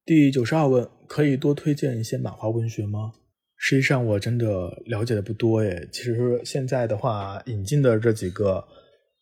[0.05, 3.13] 第九十二问：可以多推荐一些漫画文学吗？
[3.55, 5.87] 实际上我真的了解的不多诶。
[5.89, 8.61] 其实现在的话，引进的这几个，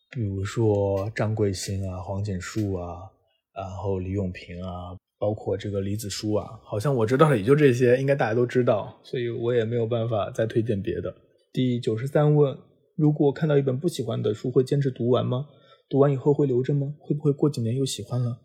[0.09, 3.11] 比如说张贵兴啊、黄锦树啊。
[3.55, 11.15] 然后李永平啊，包括这个李子书啊，好像我知道的也就这些，应该大家都知道，所以我也没有办法再推荐别的。
[11.53, 12.57] 第九十三问：
[12.95, 15.47] 如果看到一本不喜欢的书，会坚持读完吗？
[15.87, 16.93] 读完以后会留着吗？
[16.99, 18.41] 会不会过几年又喜欢了？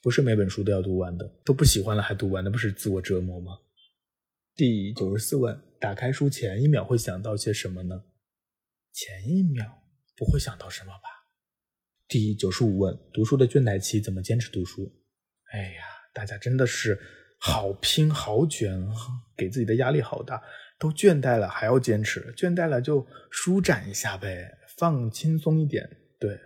[0.00, 3.52] 不是每本书都要读完的，都不喜欢了还读完，那不是自我折磨吗？
[4.54, 8.04] 第九十四问：打开书前一秒会想到些什么呢？
[8.92, 9.64] 前一秒
[10.16, 11.11] 不会想到什么吧？
[12.08, 14.92] 第九十五问：读书的倦怠期怎么坚持读书？
[15.52, 15.82] 哎呀，
[16.12, 16.98] 大家真的是
[17.38, 18.86] 好拼好卷，
[19.36, 20.42] 给自己的压力好大，
[20.78, 25.88] 都倦怠了还要坚持，倦怠了就舒展一下呗，放轻松一点。
[26.20, 26.38] 对，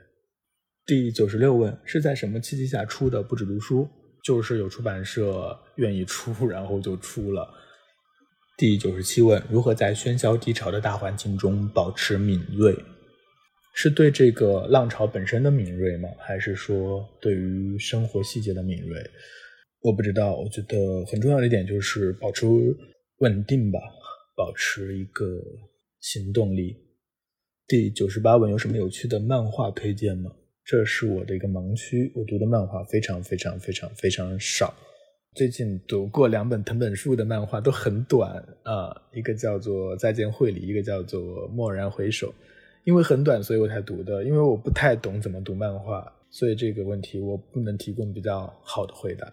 [0.84, 3.22] 第九十六问：是在什么契机下出的？
[3.22, 3.88] 不止读书，
[4.24, 7.48] 就是有出版社愿意出，然后就出了。
[8.56, 12.74] 第九十七问：如何在喧嚣低潮的大环境中保持敏锐？
[13.78, 16.08] 是对这个浪潮本身的敏锐吗？
[16.18, 18.98] 还是说对于生活细节的敏锐？
[19.82, 20.34] 我不知道。
[20.34, 22.46] 我觉得很重要的一点就是保持
[23.18, 23.78] 稳定吧，
[24.34, 25.42] 保持一个
[26.00, 26.74] 行动力。
[27.68, 30.32] 第九十八问有什么有趣的漫画推荐吗？
[30.64, 34.74] 这是我的一个盲区，我读的漫画非常非常非常非常少。
[35.34, 42.28] 最近读过两本藤本树的漫画，都很短啊，一个叫做《再见惠理》，一个叫做《蓦然回首》。
[42.86, 44.22] 因为很短，所以我才读的。
[44.22, 49.32] 因为我不太懂怎么读漫画，所以这个问题我不能提供比较好的回答。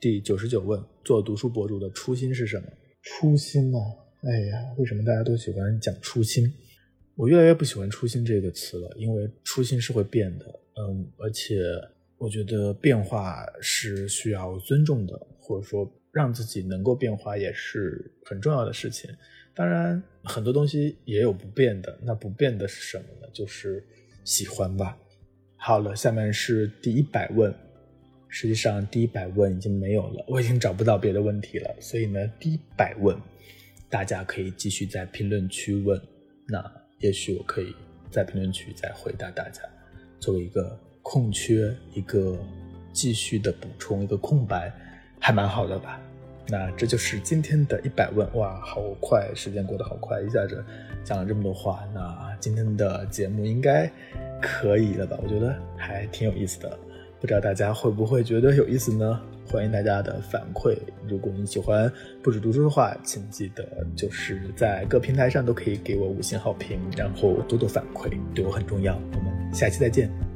[0.00, 2.66] 第九十九问：做读书博主的初心是什么？
[3.02, 3.78] 初心呢？
[4.22, 6.48] 哎呀，为什么大家都喜欢讲初心？
[7.16, 10.46] 我越来越不喜欢“初心”这个词了，因为初心是会变的。
[10.76, 11.58] 嗯，而且
[12.18, 19.10] 我觉得变化是需要尊重的，或者说让自己能够变化也是很重要的事情。
[19.54, 21.96] 当然，很多东西也有不变的。
[22.02, 23.28] 那不变的是什么呢？
[23.32, 23.84] 就是
[24.24, 24.98] 喜欢吧。
[25.56, 27.54] 好了，下面是第一百问。
[28.28, 31.72] 实际上，第一百问已经没有了，我已经找不到别的问题了。
[31.80, 33.16] 所以呢，第一百问，
[33.88, 36.00] 大家可以继续在评论区问。
[36.48, 36.60] 那
[36.98, 37.72] 也许我可以
[38.10, 39.62] 在评论区再回答大家，
[40.18, 42.36] 作为一个空缺，一个
[42.92, 44.72] 继续的补充，一个空白，
[45.20, 46.00] 还蛮好的吧。
[46.48, 50.62] 那这就是今天的一百问哇，好快，时间过得好快，一下子
[51.02, 51.80] 讲了这么多话。
[51.94, 53.90] 那今天的节目应该
[54.42, 55.18] 可以了吧？
[55.22, 56.78] 我觉得还挺有意思的。
[57.20, 59.20] 不知道大家会不会觉得有意思呢？
[59.46, 60.76] 欢迎大家的反馈。
[61.08, 61.90] 如果你喜欢
[62.22, 63.64] 不止读书的话，请记得
[63.96, 68.94] 就是在各平台上都可以给我五星好评，然后多多反馈，对我很重要。
[68.94, 70.33] 我们下期再见。